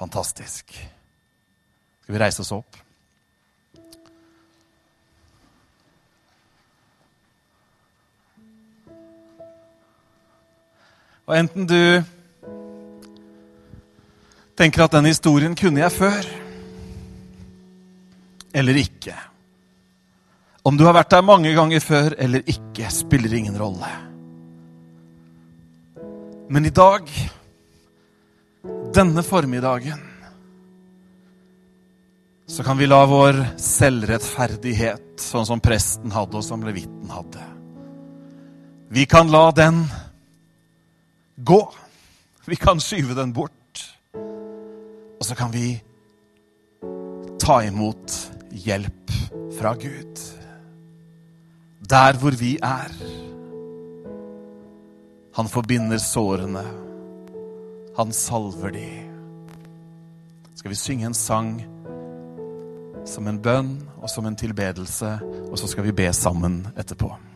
Fantastisk. 0.00 0.72
Skal 2.00 2.16
vi 2.16 2.22
reise 2.22 2.40
oss 2.40 2.54
opp? 2.56 2.78
Og 11.30 11.36
enten 11.38 11.62
du 11.62 12.02
tenker 14.58 14.82
at 14.82 14.96
den 14.96 15.06
historien 15.06 15.52
kunne 15.54 15.78
jeg 15.78 15.94
før, 15.94 16.26
eller 18.50 18.80
ikke. 18.80 19.14
Om 20.66 20.74
du 20.74 20.82
har 20.88 20.96
vært 20.98 21.14
der 21.14 21.22
mange 21.22 21.52
ganger 21.54 21.84
før 21.84 22.16
eller 22.18 22.42
ikke, 22.50 22.90
spiller 22.90 23.36
ingen 23.38 23.54
rolle. 23.62 23.92
Men 26.50 26.66
i 26.66 26.74
dag, 26.74 27.06
denne 28.98 29.22
formiddagen, 29.22 30.02
så 32.50 32.66
kan 32.66 32.82
vi 32.82 32.90
la 32.90 33.04
vår 33.06 33.44
selvrettferdighet, 33.62 35.14
sånn 35.22 35.46
som 35.46 35.62
presten 35.62 36.10
hadde, 36.10 36.42
og 36.42 36.42
som 36.42 36.66
levitten 36.66 37.06
hadde 37.14 37.46
Vi 38.90 39.04
kan 39.06 39.30
la 39.30 39.52
den 39.54 39.84
gå. 41.44 41.60
Vi 42.46 42.56
kan 42.56 42.80
skyve 42.80 43.14
den 43.14 43.32
bort. 43.32 43.54
Og 45.20 45.26
så 45.26 45.36
kan 45.36 45.52
vi 45.52 45.80
ta 47.40 47.60
imot 47.64 48.16
hjelp 48.50 49.12
fra 49.58 49.74
Gud. 49.74 50.22
Der 51.90 52.18
hvor 52.18 52.30
vi 52.30 52.56
er. 52.62 52.92
Han 55.36 55.48
forbinder 55.48 55.98
sårene. 55.98 56.64
Han 57.96 58.12
salver 58.12 58.70
de. 58.70 58.88
Skal 60.54 60.70
vi 60.70 60.76
synge 60.76 61.06
en 61.06 61.14
sang 61.14 61.54
som 63.06 63.26
en 63.26 63.40
bønn 63.42 63.74
og 64.00 64.10
som 64.12 64.26
en 64.28 64.36
tilbedelse, 64.36 65.18
og 65.50 65.58
så 65.58 65.68
skal 65.70 65.86
vi 65.88 65.96
be 65.96 66.12
sammen 66.12 66.66
etterpå. 66.78 67.29